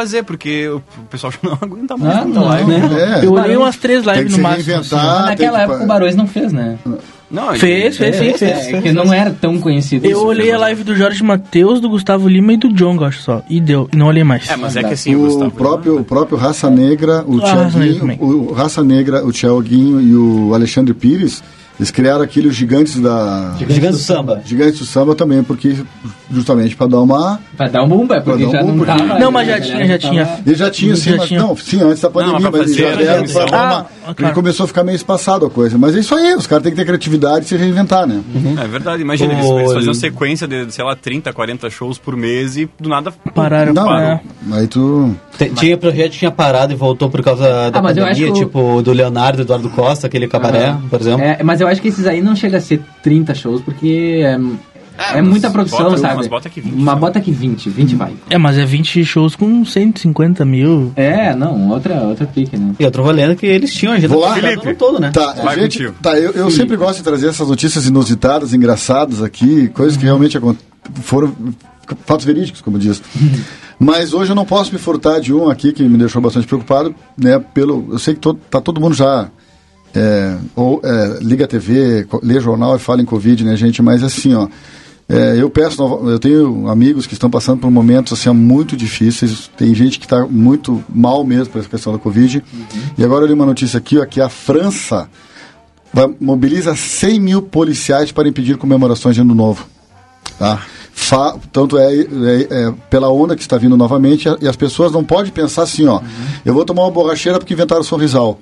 [0.00, 2.70] fazer, porque o pessoal já não aguenta mais Ah, não, live.
[2.70, 3.18] né?
[3.22, 4.76] é, Eu olhei umas três tem que lives no máximo.
[4.76, 4.94] assim.
[4.96, 6.78] naquela que- época o Barões não fez, né?
[7.30, 8.42] Não, Fez, fez, sim, fez.
[8.68, 10.04] É, que não era tão conhecido.
[10.04, 13.40] Eu olhei a live do Jorge Matheus, do Gustavo Lima e do John, acho só.
[13.48, 13.88] E deu.
[13.94, 14.48] Não olhei mais.
[14.50, 17.68] É, mas é que assim, o Gustavo O próprio, o próprio Raça Negra, o Ah,
[17.70, 21.40] Thiaguinho, o Raça Negra, o Thiaguinho e o Alexandre Pires,
[21.80, 24.42] eles criaram aquele os gigantes da Gigante do samba.
[24.44, 25.74] Gigantes do Samba também, porque
[26.30, 28.98] justamente para dar uma Pra dar um boom, é porque um já boom, não porque-
[29.04, 29.18] tava.
[29.18, 30.38] Não, mas já tinha, galera já tinha.
[30.46, 31.40] Ele já tinha, sim, Já mas tinha.
[31.40, 33.46] não, sim, antes da pandemia, mas pra mas ele já fazer a deram transmissão.
[33.46, 33.80] pra dar uma.
[33.80, 34.34] Ah, Ele claro.
[34.34, 35.78] começou a ficar meio espaçado a coisa.
[35.78, 38.20] Mas é isso aí, os caras têm que ter criatividade e se reinventar, né?
[38.62, 42.56] É verdade, imagina, eles, eles faziam sequência de, sei lá, 30, 40 shows por mês
[42.56, 43.12] e do nada.
[43.34, 43.72] Pararam.
[43.72, 44.20] Não, é.
[44.52, 45.14] aí tu.
[45.56, 48.92] Tinha projeto tinha parado e voltou por causa da Ah, mas eu pandemia, tipo do
[48.92, 51.22] Leonardo Eduardo Costa, aquele cabaré, por exemplo.
[51.24, 54.38] É, mas eu acho que esses aí não chega a ser 30 shows, porque é,
[55.14, 56.16] É, é muita produção, bota- sabe?
[56.16, 57.00] mas bota que 20, Uma sabe?
[57.00, 58.12] bota que 20, 20 vai.
[58.28, 60.92] É, mas é 20 shows com 150 mil.
[60.96, 62.74] É, não, outra, outra pique, né?
[62.78, 64.34] E outro rolê que eles tinham agenda Vou lá?
[64.34, 64.66] Felipe.
[64.66, 65.10] no todo, né?
[65.10, 65.94] Tá, Vai gente, contigo.
[66.02, 70.38] tá eu, eu sempre gosto de trazer essas notícias inusitadas, engraçadas aqui, coisas que realmente
[71.02, 71.32] foram
[72.04, 73.02] fatos verídicos, como diz.
[73.82, 76.94] Mas hoje eu não posso me furtar de um aqui que me deixou bastante preocupado,
[77.16, 77.38] né?
[77.54, 79.28] Pelo, eu sei que to, tá todo mundo já
[79.94, 83.82] é, ou é, liga a TV, lê jornal e fala em Covid, né, gente?
[83.82, 84.48] Mas assim, ó,
[85.08, 89.50] é, eu peço, eu tenho amigos que estão passando por momentos assim muito difíceis.
[89.56, 92.42] Tem gente que está muito mal mesmo por essa questão da Covid.
[92.96, 95.08] E agora eu li uma notícia aqui, ó, que a França
[95.92, 99.66] vai, mobiliza 100 mil policiais para impedir comemorações de Ano Novo.
[100.38, 100.62] Tá?
[100.92, 102.06] Fa- tanto é, é-
[102.50, 106.00] é pela onda que está vindo novamente e as pessoas não podem pensar assim, ó,
[106.44, 108.38] eu vou tomar uma borracheira porque inventaram o sorrisal.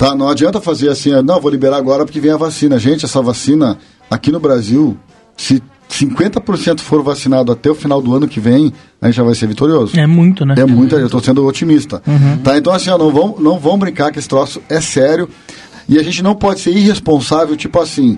[0.00, 0.14] Tá?
[0.14, 2.78] Não adianta fazer assim, não, vou liberar agora porque vem a vacina.
[2.78, 3.76] Gente, essa vacina
[4.10, 4.96] aqui no Brasil,
[5.36, 9.34] se 50% for vacinado até o final do ano que vem, a gente já vai
[9.34, 10.00] ser vitorioso.
[10.00, 10.54] É muito, né?
[10.56, 12.02] É muito, eu estou sendo otimista.
[12.42, 12.56] Tá?
[12.56, 15.28] Então, assim, ó, não, vão, não vão brincar que esse troço é sério.
[15.86, 18.16] E a gente não pode ser irresponsável, tipo assim.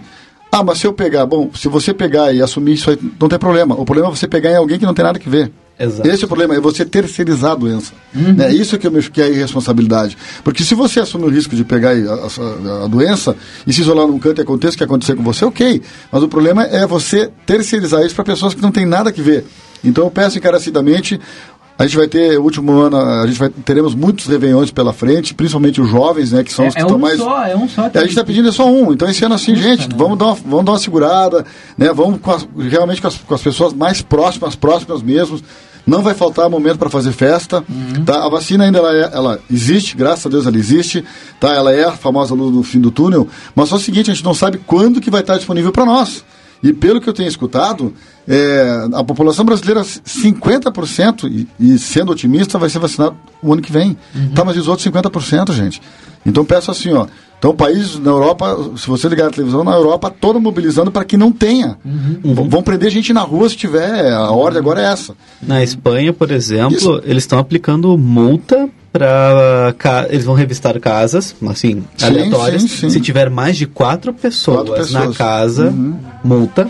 [0.52, 3.40] Ah, mas se eu pegar, bom, se você pegar e assumir isso aí, não tem
[3.40, 3.74] problema.
[3.74, 5.50] O problema é você pegar em alguém que não tem nada que ver.
[5.78, 6.08] Exato.
[6.08, 7.92] Esse é o problema, é você terceirizar a doença.
[8.38, 10.16] É isso que, eu me, que é a irresponsabilidade.
[10.44, 13.34] Porque se você assume o risco de pegar a, a- a doença
[13.66, 15.82] e se isolar num canto e aconteça o que acontecer com você, ok.
[16.10, 19.44] Mas o problema é você terceirizar isso para pessoas que não têm nada que ver.
[19.84, 21.18] Então eu peço encarecidamente.
[21.78, 25.34] A gente vai ter, o último ano, a gente vai, teremos muitos réveillões pela frente,
[25.34, 27.18] principalmente os jovens, né, que são os que É, é estão um mais.
[27.18, 27.82] só, é um só.
[27.86, 28.92] É, a gente está pedindo é só um.
[28.92, 31.44] Então esse ano assim, gente, vamos, dar uma, vamos dar uma segurada,
[31.76, 31.92] né?
[31.92, 35.40] Vamos com as- realmente com as, com as pessoas mais próximas, próximas mesmo.
[35.84, 37.64] Não vai faltar momento para fazer festa.
[38.06, 38.24] Tá?
[38.24, 41.02] A vacina ainda ela, é- ela existe, graças a Deus ela existe.
[41.40, 41.52] Tá?
[41.54, 43.26] Ela é a famosa luz do fim do túnel.
[43.56, 46.24] Mas só o seguinte, a gente não sabe quando que vai estar disponível para nós.
[46.62, 47.92] E pelo que eu tenho escutado,
[48.28, 53.72] é, a população brasileira, 50%, e, e sendo otimista, vai ser vacinado o ano que
[53.72, 53.96] vem.
[54.34, 55.80] Tá, mas os outros 50%, gente?
[56.24, 57.06] Então peço assim, ó.
[57.38, 61.04] Então, o país na Europa, se você ligar a televisão, na Europa, todo mobilizando para
[61.04, 61.76] que não tenha.
[61.84, 64.12] V- Vão prender gente na rua se tiver.
[64.12, 65.12] A ordem agora é essa.
[65.42, 67.00] Na Espanha, por exemplo, Isso.
[67.04, 72.62] eles estão aplicando multa para eles vão revistar casas, assim, Sim, aleatórias.
[72.62, 72.90] sim, sim.
[72.90, 75.16] Se tiver mais de quatro pessoas, Quatro na pessoas.
[75.16, 75.96] casa, Uhum.
[76.22, 76.68] multa.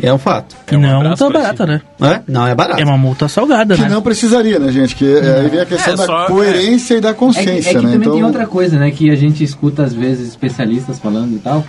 [0.00, 0.54] E é um fato.
[0.70, 1.80] E não é uma abraço multa pra barata, né?
[2.00, 2.20] É?
[2.30, 2.80] Não é barato.
[2.80, 3.88] É uma multa salgada, Que né?
[3.88, 4.94] não precisaria, né, gente?
[4.94, 7.70] Que é, aí vem a questão É, da só- coerência e da É que, consciência,
[7.70, 7.92] é que né?
[7.94, 8.92] também tem outra coisa, né?
[8.92, 11.64] Que a gente escuta às vezes especialistas falando e tal.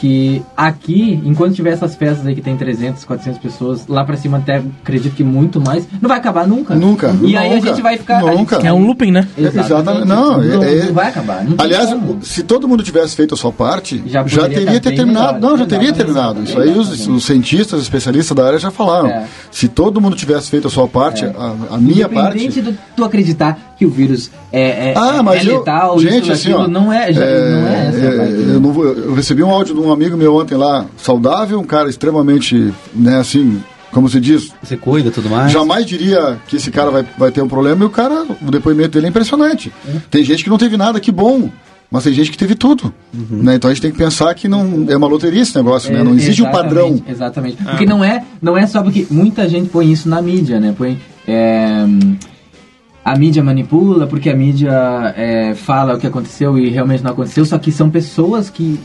[0.00, 4.38] Que aqui, enquanto tiver essas festas aí que tem 300, 400 pessoas, lá pra cima
[4.38, 6.74] até acredito que muito mais, não vai acabar nunca.
[6.74, 7.14] Nunca.
[7.22, 7.68] E aí a Nunca.
[7.68, 8.18] gente vai ficar.
[8.18, 8.56] a gente- Nunca.
[8.64, 9.26] É um looping, né?
[9.36, 10.06] Exatamente.
[10.06, 11.44] Não, não, é- é- não vai acabar.
[11.44, 12.18] não Aliás, como.
[12.22, 15.34] se todo mundo tivesse feito a sua parte, Já já, teria ter terminado.
[15.34, 15.40] melhor.
[15.50, 15.96] Não, já teria Exatamente.
[15.96, 16.42] terminado.
[16.44, 17.10] Isso aí os, Exatamente.
[17.10, 19.08] os cientistas, especialistas da área já falaram.
[19.08, 19.24] É.
[19.50, 22.38] Se todo mundo tivesse feito a sua parte, a, a minha parte.
[22.44, 25.98] Independente do tu acreditar que o vírus é, é, Ah, é- mas é eu, letal,
[26.00, 27.98] gente, isso, assim, aquilo, ó, não é, já, não é essa.
[27.98, 28.54] é, parte, né?
[28.54, 31.64] eu, não vou- eu recebi um áudio de um amigo meu ontem lá, saudável, um
[31.64, 35.50] cara extremamente, né, assim, como se diz, Você cuida e tudo mais.
[35.50, 38.90] Jamais diria que esse cara vai, vai ter um problema e o cara, o depoimento
[38.90, 39.72] dele é impressionante.
[40.10, 41.50] Tem gente que não teve nada, que bom.
[41.90, 42.92] Mas tem gente que teve tudo.
[43.14, 43.54] Né?
[43.54, 46.02] Então a gente tem que pensar que não é uma loteria esse negócio, né?
[46.04, 47.02] Não existe um padrão.
[47.06, 47.56] É, Exatamente, Exatamente.
[47.64, 50.74] Porque não é, não é só porque muita gente põe isso na mídia, né?
[50.76, 50.98] Põe.
[51.26, 51.86] é,
[53.08, 54.70] a mídia manipula porque a mídia
[55.16, 58.78] é, fala o que aconteceu e realmente não aconteceu, só que são pessoas que.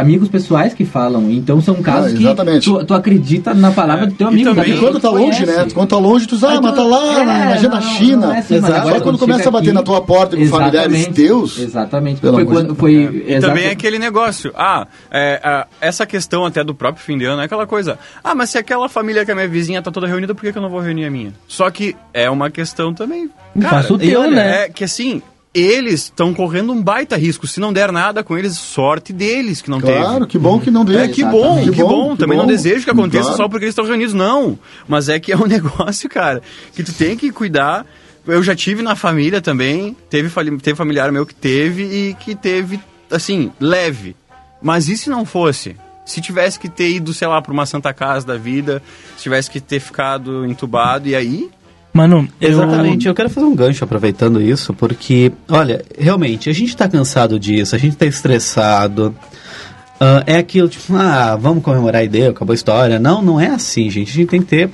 [0.00, 2.70] Amigos pessoais que falam, então são casos Ah, exatamente.
[2.70, 4.50] que tu, tu acredita na palavra do teu E amigo.
[4.50, 5.46] também- E pessoa quando tá longe, conhece.
[5.64, 5.66] né?
[5.72, 8.16] Quando tá longe, tu diz, ah, mas tá lá, é, imagina na não, não, China.
[8.26, 8.72] não é assim, Exato.
[8.74, 11.58] agora Só quando começa a bater aqui- na tua porta com familiares Exatamente, teus.
[11.58, 12.20] Exatamente.
[12.20, 12.78] Foi quando Deus.
[12.78, 12.92] foi.
[12.92, 14.52] E exata- também é aquele negócio.
[14.54, 17.98] Ah, é, ah, essa questão até do próprio fim de ano é aquela coisa.
[18.22, 20.58] Ah, mas se aquela família que é minha vizinha tá toda reunida, por que, que
[20.58, 21.32] eu não vou reunir a minha?
[21.48, 23.30] Só que é uma questão também.
[23.60, 24.64] Cara, Faça o e teu, olha, né?
[24.64, 25.22] É que assim.
[25.54, 27.46] Eles estão correndo um baita risco.
[27.46, 30.26] Se não der nada com eles, sorte deles que não Claro, teve.
[30.26, 30.98] que bom que não deu.
[31.00, 32.12] É que bom, Que que bom.
[32.12, 32.50] que Também não bom.
[32.50, 33.36] desejo que aconteça Claro.
[33.38, 34.58] só porque eles estão reunidos, não.
[34.86, 36.42] Mas é que é um negócio, cara,
[36.74, 37.86] que tu tem que cuidar.
[38.26, 40.28] Eu já tive na família também, teve,
[40.58, 42.78] teve familiar meu que teve e que teve,
[43.10, 44.14] assim, leve.
[44.60, 45.76] Mas e se não fosse?
[46.04, 48.82] Se tivesse que ter ido, sei lá, pra uma Santa Casa da vida,
[49.16, 51.48] se tivesse que ter ficado entubado, e aí?
[51.96, 56.76] Mano, eu- Exatamente, eu quero fazer um gancho aproveitando isso, porque, olha, realmente, a gente
[56.76, 59.14] tá cansado disso, a gente tá estressado.
[59.98, 62.98] Ah, é aquilo, tipo, ah, vamos comemorar e deu, acabou a história.
[62.98, 64.10] Não, não é assim, gente.
[64.10, 64.70] A gente tem que ter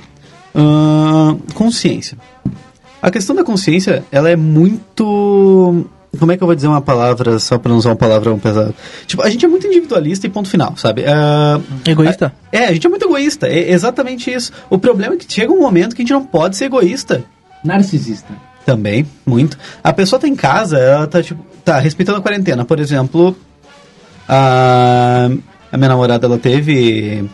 [0.53, 2.17] ah, consciência.
[3.01, 5.85] A questão da consciência, ela é muito.
[6.19, 8.73] Como é que eu vou dizer uma palavra só pra não usar uma palavrão pesado?
[9.07, 11.03] Tipo, a gente é muito individualista e ponto final, sabe?
[11.07, 12.33] Ah, Egoísta?
[12.51, 14.51] é, a gente é muito egoísta, é exatamente isso.
[14.69, 17.23] O problema é que chega um momento que a gente não pode ser egoísta.
[17.63, 18.31] Narcisista.
[18.65, 19.57] Também, muito.
[19.83, 22.63] A pessoa tá em casa, ela tá, tipo, tá respeitando a quarentena.
[22.63, 23.35] Por exemplo,
[24.27, 25.29] a,
[25.71, 27.27] a minha namorada, ela teve.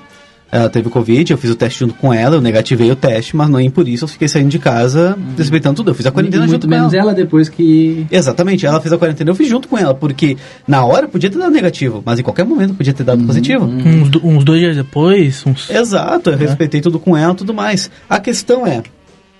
[0.51, 3.47] Ela teve Covid, eu fiz o teste junto com ela, eu negativei o teste, mas
[3.49, 5.91] nem por isso eu fiquei saindo de casa respeitando tudo.
[5.91, 7.03] Eu fiz a quarentena E junto muito com menos ela.
[7.03, 8.07] ela depois que.
[8.09, 10.37] Exatamente, ela fez a quarentena, eu fiz junto com ela, porque
[10.67, 13.63] na hora podia ter dado negativo, mas em qualquer momento podia ter dado positivo.
[13.65, 15.69] Uns, do- uns dois dias depois, uns...
[15.69, 17.91] Exato, eu respeitei tudo com ela e tudo mais.
[18.09, 18.81] A questão é,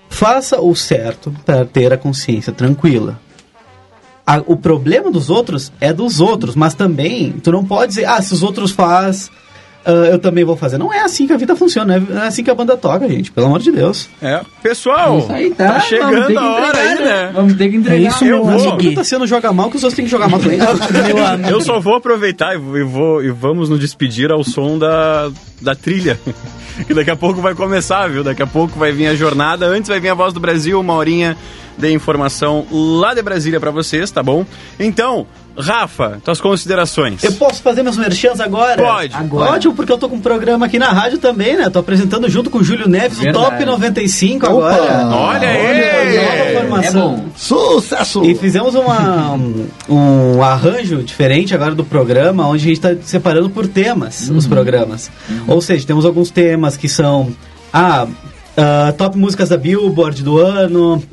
[0.10, 3.20] faça o certo para ter a consciência tranquila.
[4.28, 8.22] A- o problema dos outros é dos outros, mas também tu não pode dizer, ah,
[8.22, 9.32] se os outros faz,
[9.90, 10.78] ah, eu também vou fazer.
[10.78, 13.32] Não é assim que a vida funciona, não é assim que a banda toca, gente,
[13.32, 14.10] pelo amor de Deus.
[14.22, 14.42] É.
[14.62, 15.74] Pessoal, Isso aí tá.
[15.74, 17.32] tá chegando a hora entregar, aí, né?
[17.34, 18.06] Vamos ter que entregar.
[18.06, 18.94] É isso, Eu meu vou.
[18.94, 20.60] Tá sendo joga mal, que os outros têm que jogar mal também.
[21.50, 25.30] Eu só vou aproveitar e vou, e vou- e vamos nos despedir ao som da,
[25.62, 26.20] da trilha.
[26.88, 28.24] Que daqui a pouco vai começar, viu?
[28.24, 29.66] Daqui a pouco vai vir a jornada.
[29.66, 31.36] Antes vai vir a Voz do Brasil, uma horinha
[31.78, 34.46] de informação lá de Brasília pra vocês, tá bom?
[34.80, 35.28] Então,
[35.60, 37.24] Rafa, tuas considerações.
[37.24, 38.82] Eu posso fazer meus merchans agora?
[38.82, 39.14] Pode.
[39.14, 39.52] Agora.
[39.52, 41.70] Ótimo, porque eu tô com um programa aqui na rádio também, né?
[41.70, 43.46] Tô apresentando junto com o Júlio Neves Verdade.
[43.46, 44.56] o Top 95 Opa!
[44.74, 45.08] agora.
[45.16, 46.16] Olha aí!
[46.18, 47.16] nova É formação.
[47.18, 47.26] bom.
[47.36, 48.24] Sucesso!
[48.24, 53.50] E fizemos uma, um, um arranjo diferente agora do programa, onde a gente está separando
[53.50, 55.12] por temas os programas.
[55.48, 57.30] Ou seja, temos alguns temas que são
[57.74, 58.08] ah,
[58.58, 61.04] ah, top músicas da Billboard do ano,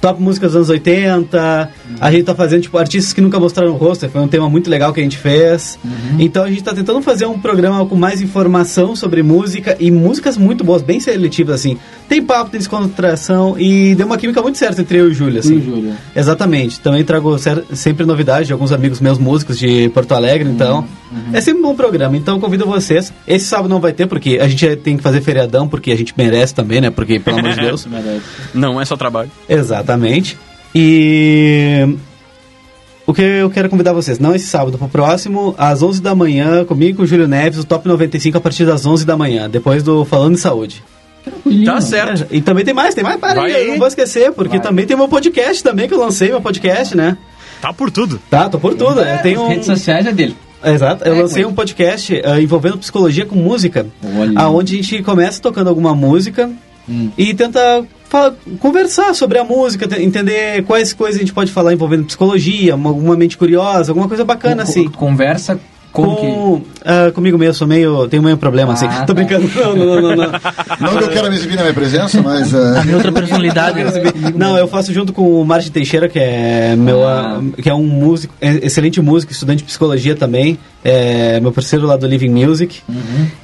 [0.00, 1.70] top músicas dos anos 80.
[2.00, 4.08] A gente tá fazendo, tipo, artistas que nunca mostraram o rosto.
[4.08, 5.78] Foi um tema muito legal que a gente fez.
[6.18, 10.36] Então a gente tá tentando fazer um programa com mais informação sobre música e músicas
[10.36, 11.78] muito boas, bem seletivas, assim.
[12.10, 15.38] Tem papo, tem descontração e deu uma química muito certa entre eu e o Júlio,
[15.38, 15.54] assim.
[15.54, 15.94] E o Júlio.
[16.14, 16.80] Exatamente.
[16.80, 17.36] Também trago
[17.72, 20.84] sempre novidades de alguns amigos meus músicos de Porto Alegre, então
[21.32, 22.16] é sempre um bom programa.
[22.16, 23.12] Então convido vocês.
[23.28, 26.12] Esse sábado não vai ter porque a gente tem que fazer feriadão porque a gente
[26.18, 26.90] merece também, né?
[26.90, 27.86] Porque pelo amor de Deus.
[28.52, 29.30] Não é só trabalho.
[29.48, 30.36] Exatamente.
[30.74, 31.94] E
[33.06, 36.64] o que eu quero convidar vocês, não esse sábado, pro próximo, às 11 da manhã,
[36.64, 39.48] comigo e com o Júlio Neves, o Top 95 a partir das 11 da manhã,
[39.48, 40.82] depois do Falando em Saúde.
[41.64, 42.26] Tá certo.
[42.30, 43.70] É, e também tem mais, tem mais, para Vai aí, eu aí.
[43.72, 47.16] não vou esquecer, porque também tem meu podcast também, que eu lancei meu podcast, né?
[47.60, 48.20] Tá por tudo.
[48.30, 49.00] Tá, tô por tudo.
[49.00, 49.48] eu tenho As um...
[49.48, 50.36] redes sociais é dele.
[50.64, 53.86] Exato, eu É, lancei um podcast eh, envolvendo psicologia com música,
[54.18, 54.38] Olha.
[54.38, 56.50] aonde a gente começa tocando alguma música
[56.88, 57.10] Hum.
[57.16, 61.72] e tenta fa- conversar sobre a música, te- entender quais coisas a gente pode falar
[61.72, 64.88] envolvendo psicologia, uma- alguma mente curiosa, alguma coisa bacana Co- assim.
[64.88, 65.58] Conversa
[65.92, 68.06] com, ah, comigo mesmo, sou meio.
[68.08, 68.86] tenho meio problema assim.
[68.88, 69.14] Ah, Tô tá.
[69.14, 69.50] brincando.
[69.54, 70.16] Não, não, não, não.
[70.16, 70.26] não.
[70.80, 72.54] Não que eu quero me exibir na minha presença, mas.
[72.54, 73.80] é, A minha outra personalidade.
[74.36, 77.40] Não, eu faço junto com o Martin Teixeira, que é meu, Ah.
[77.40, 81.86] ah, que é um músico, é excelente músico, estudante de psicologia também, é meu parceiro
[81.86, 82.80] lá do Living Music.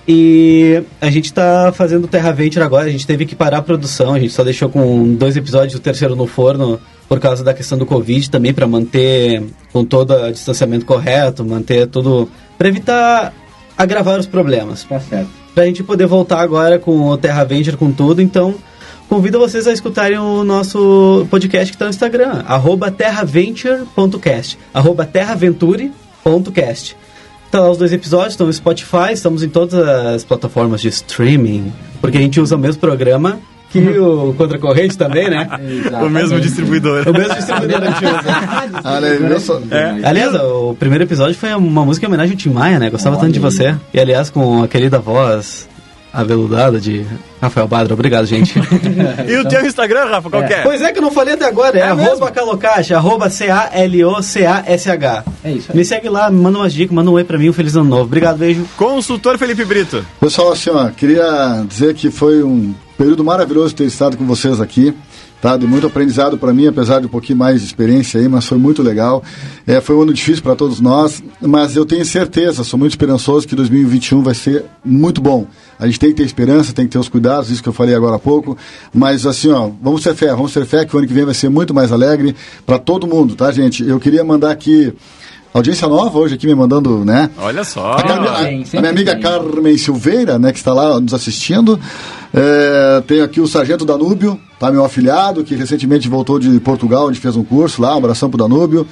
[0.08, 4.14] E a gente tá fazendo Terra Venture agora, a gente teve que parar a produção,
[4.14, 6.78] a gente só deixou com dois episódios, o terceiro no forno,
[7.08, 9.42] por causa da questão do Covid também, para manter
[9.72, 12.28] com todo o distanciamento correto, manter tudo,
[12.58, 13.32] para evitar
[13.78, 15.28] agravar os problemas Tá certo.
[15.54, 18.20] pra gente poder voltar agora com o Terra Venture, com tudo.
[18.22, 18.54] Então,
[19.08, 26.96] convido vocês a escutarem o nosso podcast que está no Instagram, arroba terraventure.cast, arroba terraventure.cast.
[27.50, 31.72] Tá lá os dois episódios, estão no Spotify, estamos em todas as plataformas de streaming,
[32.00, 33.38] porque a gente usa o mesmo programa
[33.82, 35.48] que o Contra Corrente também, né?
[36.04, 37.08] O mesmo distribuidor.
[37.08, 39.24] O mesmo distribuidor a gente usa.
[39.24, 39.60] Olha só?
[40.04, 42.90] Aliás, o primeiro episódio foi uma música em homenagem ao Tim Maia, né?
[42.90, 43.74] Gostava tanto de você.
[43.92, 45.68] E aliás, com a querida voz
[46.16, 47.04] aveludada de
[47.40, 47.92] Rafael Badra.
[47.92, 48.54] Obrigado, gente.
[49.28, 50.62] E o teu Instagram, Rafa, qual que é?
[50.62, 55.24] pois é que eu não falei até agora, é, arroba calocaixa, arroba C-A-L-O-C-A-S-H.
[55.44, 55.76] É isso aí.
[55.76, 57.88] Me segue lá, me manda umas dicas, manda um oi pra mim, um feliz ano
[57.88, 58.04] novo.
[58.04, 58.64] Obrigado, beijo.
[58.76, 60.04] Consultor Felipe Brito.
[60.20, 64.94] Pessoal, assim, ó, queria dizer que foi um período maravilhoso ter estado com vocês aqui.
[65.38, 68.46] Tá, de muito aprendizado para mim, apesar de um pouquinho mais de experiência aí, mas
[68.46, 69.22] foi muito legal.
[69.66, 73.46] É, foi um ano difícil para todos nós, mas eu tenho certeza, sou muito esperançoso
[73.46, 75.46] que 2021 vai ser muito bom.
[75.78, 77.94] A gente tem que ter esperança, tem que ter os cuidados, isso que eu falei
[77.94, 78.56] agora há pouco.
[78.94, 81.34] Mas assim, ó, vamos ter fé, vamos ter fé que o ano que vem vai
[81.34, 82.34] ser muito mais alegre
[82.64, 83.86] para todo mundo, tá, gente?
[83.86, 84.94] Eu queria mandar aqui
[85.58, 87.30] audiência nova hoje aqui me mandando, né?
[87.38, 87.92] Olha só.
[87.94, 89.22] A, Carmen- a- tem, a minha amiga tem.
[89.22, 91.78] Carmen Silveira, né, que está lá nos assistindo.
[92.34, 97.18] É, tenho aqui o Sargento Danúbio, tá, meu afilhado, que recentemente voltou de Portugal, onde
[97.20, 98.86] fez um curso lá, um abração pro Danúbio.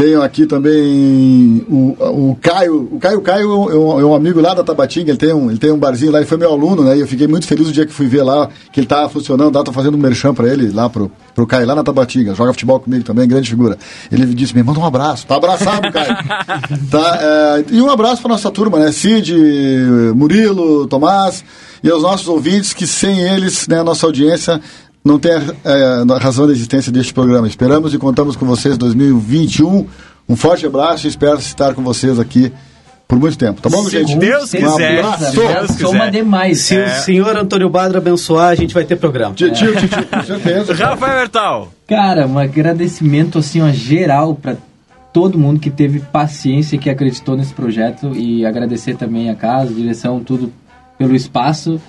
[0.00, 2.88] Tenho aqui também o, o Caio.
[2.90, 5.58] O Caio Caio é um, é um amigo lá da Tabatinga, ele tem, um, ele
[5.58, 6.96] tem um barzinho lá, ele foi meu aluno, né?
[6.96, 9.54] E eu fiquei muito feliz o dia que fui ver lá que ele tava funcionando,
[9.54, 12.34] lá, tô fazendo um merchan pra ele, lá pro, pro Caio, lá na Tabatinga.
[12.34, 13.76] Joga futebol comigo também, grande figura.
[14.10, 15.26] Ele disse, me manda um abraço.
[15.26, 16.16] Tá abraçado, Caio.
[16.90, 18.92] tá, é, e um abraço pra nossa turma, né?
[18.92, 19.34] Cid,
[20.16, 21.44] Murilo, Tomás
[21.82, 24.62] e aos nossos ouvintes, que sem eles, né, a nossa audiência
[25.04, 27.46] não tem é, razão da existência deste programa.
[27.46, 29.86] Esperamos e contamos com vocês em 2021.
[30.28, 32.52] Um forte abraço e espero estar com vocês aqui
[33.08, 33.60] por muito tempo.
[33.60, 34.14] Tá bom, gente?
[34.16, 34.68] Deus quiser,
[35.04, 36.10] Um se Deus Soma quiser.
[36.12, 36.60] demais.
[36.60, 36.86] Se É.
[36.98, 39.34] o senhor Antônio Badra abençoar, a gente vai ter programa.
[39.34, 40.74] Tio, tio, tio, tio, com certeza.
[40.74, 41.72] Rafael Hertal.
[41.88, 44.54] Cara, um agradecimento assim, ó, geral pra
[45.12, 49.72] todo mundo que teve paciência e que acreditou nesse projeto e agradecer também a casa,
[49.72, 50.52] a direção, tudo
[50.96, 51.80] pelo espaço,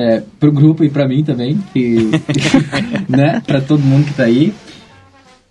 [0.00, 2.10] é, pro grupo e pra mim também, que,
[3.06, 4.54] né, pra todo mundo que tá aí.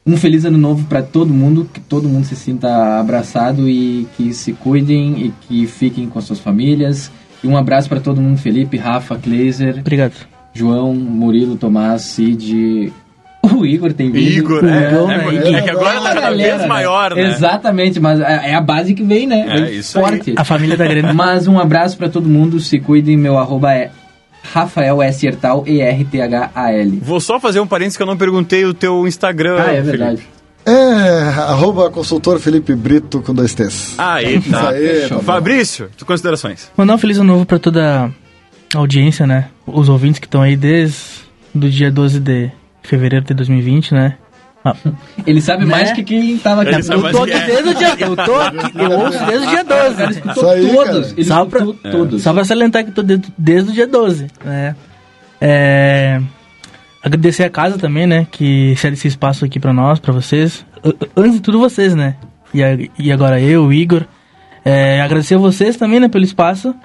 [0.06, 4.34] Um feliz ano novo pra todo mundo, que todo mundo se sinta abraçado e que
[4.34, 7.12] se cuidem e que fiquem com suas famílias.
[7.44, 10.14] E um abraço pra todo mundo, Felipe, Rafa, Kleiser, Obrigado.
[10.52, 12.92] João, Murilo, Tomás, Cid.
[13.56, 14.30] O Igor tem vindo.
[14.30, 15.18] Igor, é, Igor, é,
[15.52, 15.60] né?
[15.60, 17.22] é que agora tá cada Galera, vez maior, né?
[17.30, 19.46] Exatamente, mas é é a base que vem, né?
[19.48, 20.06] É, Vem isso aí.
[20.06, 20.34] forte.
[20.36, 21.16] A família da Grêmio.
[21.16, 23.16] Mas um abraço pra todo mundo, se cuidem.
[23.16, 23.92] Meu arroba é
[24.44, 25.26] Rafael S.
[25.26, 27.00] Hertal, E-R-T-H-A-L.
[27.04, 29.58] Vou só fazer um parênteses que eu não perguntei o teu Instagram.
[29.60, 29.98] Ah, é Felipe.
[29.98, 30.28] verdade.
[30.66, 33.96] É, arroba consultor Felipe Brito com dois T's.
[33.98, 34.70] Aí, Isso tá.
[34.70, 35.22] aí, tá bom.
[35.22, 36.70] Fabrício, tu considerações.
[36.78, 38.12] Mandar um feliz ano novo pra toda
[38.74, 39.48] a audiência, né?
[39.66, 40.98] Os ouvintes que estão aí desde
[41.56, 42.52] o dia 12 de
[42.84, 44.18] fevereiro de 2020, né?
[44.64, 44.76] Ah,
[45.26, 45.72] Ele sabe Né?
[45.72, 46.72] mais que quem tava aqui.
[46.92, 47.46] Eu mais tô aqui é.
[47.46, 47.96] desde o dia.
[48.00, 50.02] Eu tô aqui, eu ouço desde o dia 12.
[50.04, 51.12] Ele escutou aí, todos.
[51.14, 52.22] Ele Só pra- todos.
[52.24, 54.76] Só pra salientar que eu tô desde, desde o dia 12, né?
[55.42, 56.20] É,
[57.02, 58.28] agradecer a casa também, né?
[58.30, 60.66] Que cede esse espaço aqui pra nós, pra vocês.
[61.16, 62.16] Antes de tudo, vocês, né?
[62.54, 64.04] E, a- e agora eu, o Igor.
[64.66, 66.76] É, agradecer a vocês também, né, pelo espaço.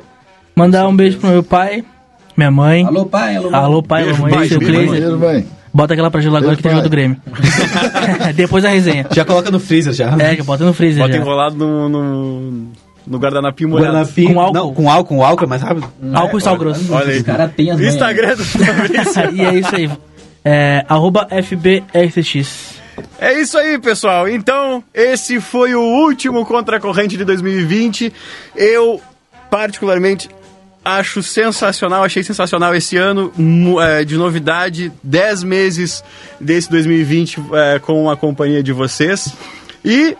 [0.54, 1.84] Mandar um beijo pro meu pai,
[2.36, 2.84] minha mãe.
[2.86, 3.60] Alô, pai, alô, mãe.
[3.60, 5.00] Alô, pai, alô, Beijo, mãe, pai, seu beijo, Cleiser.
[5.00, 5.46] Beijo, mãe.
[5.74, 7.16] Bota aquela pra gelar agora que tem jogo do Grêmio.
[8.36, 9.06] Depois da resenha.
[9.10, 10.14] Já coloca no freezer já.
[10.20, 11.18] É, bota no freezer Bota já.
[11.20, 12.66] enrolado no, no,
[13.04, 14.08] no guardanapinho molhado.
[14.14, 14.54] Com álcool.
[14.54, 15.92] Não, com álcool, com álcool é mais rápido.
[16.12, 16.92] Álcool e sal grosso.
[16.92, 17.16] Olha aí.
[17.18, 17.94] Os caras têm as manhas.
[17.94, 19.34] Instagram do Fabrício.
[19.34, 19.90] e é isso aí.
[20.44, 22.74] É, arroba FBRTX.
[23.18, 24.28] É isso aí, pessoal.
[24.28, 28.12] Então, esse foi o último Contra a Corrente de 2020.
[28.54, 29.00] Eu,
[29.50, 30.28] particularmente,
[30.84, 33.32] acho sensacional, achei sensacional esse ano
[33.80, 34.92] é, de novidade.
[35.02, 36.04] 10 meses
[36.40, 39.32] desse 2020 é, com a companhia de vocês.
[39.84, 40.16] E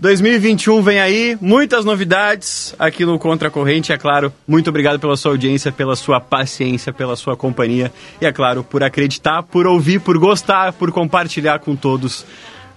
[0.00, 3.92] 2021 vem aí, muitas novidades aqui no Contra Corrente.
[3.92, 7.92] É claro, muito obrigado pela sua audiência, pela sua paciência, pela sua companhia.
[8.20, 12.24] E é claro, por acreditar, por ouvir, por gostar, por compartilhar com todos.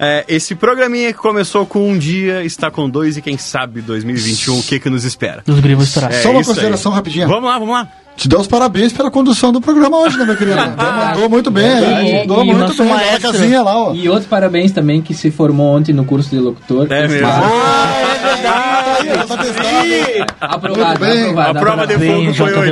[0.04, 4.58] É, esse programinha que começou com um dia está com dois e quem sabe 2021
[4.58, 5.44] o que que nos espera.
[5.46, 6.12] Dos gringos estourar.
[6.12, 6.56] É Só uma isso aí.
[6.56, 7.28] consideração rapidinha.
[7.28, 7.88] Vamos lá, vamos lá.
[8.16, 10.58] Te dou os parabéns pela condução do programa hoje, né, meu querido?
[10.78, 13.20] Mandou muito bem aí, mandou e muito bem.
[13.20, 13.94] Casinha lá, ó.
[13.96, 16.86] E outros parabéns também que se formou ontem no curso de locutor.
[16.92, 17.28] É mesmo.
[17.28, 17.32] Ó,
[19.26, 19.72] tá testado.
[20.40, 21.58] Aprovado, aprovado.
[21.58, 22.72] A prova de fogo foi hoje.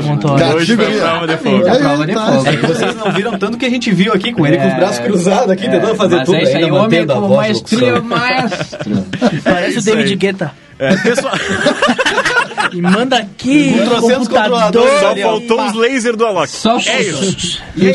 [0.56, 1.68] Hoje foi a prova de Sim, fogo.
[1.68, 2.26] a prova de Eita.
[2.26, 2.48] fogo.
[2.48, 4.74] É que vocês não viram tanto que a gente viu aqui com ele com os
[4.74, 7.62] É, braços cruzados aqui, tentando fazer Mas tudo é isso homem mantendo a com voz
[7.64, 9.06] de maestria, maestro.
[9.44, 10.16] Parece o David.
[10.16, 10.52] Guetta.
[10.78, 11.34] É, pessoal,
[12.74, 16.50] E manda aqui Com trocentos controladores só faltou os lasers do Alok.
[16.50, 17.62] Só É isso.
[17.76, 17.94] E.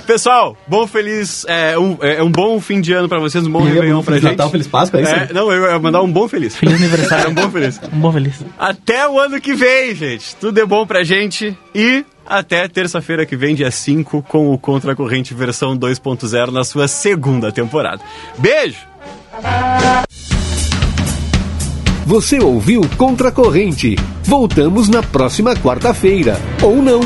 [0.06, 3.62] Pessoal, bom feliz, é um, é um bom fim de ano pra vocês, um bom
[3.62, 4.32] Réveillon pra gente.
[4.32, 5.14] Natal, Feliz Páscoa, é isso?
[5.14, 6.56] É, não, eu ia mandar um bom feliz.
[6.56, 7.26] Feliz aniversário.
[7.26, 7.80] É um bom feliz.
[7.92, 8.34] Um bom feliz.
[8.58, 10.34] Até o ano que vem, gente.
[10.36, 11.56] Tudo é bom pra gente.
[11.74, 16.64] E até terça-feira que vem, dia 5, com o Contra a Corrente versão 2.0 na
[16.64, 18.00] sua segunda temporada.
[18.38, 18.78] Beijo!
[22.10, 23.94] Você ouviu Contra a Corrente.
[24.24, 26.36] Voltamos na próxima quarta-feira.
[26.60, 26.98] Ou não.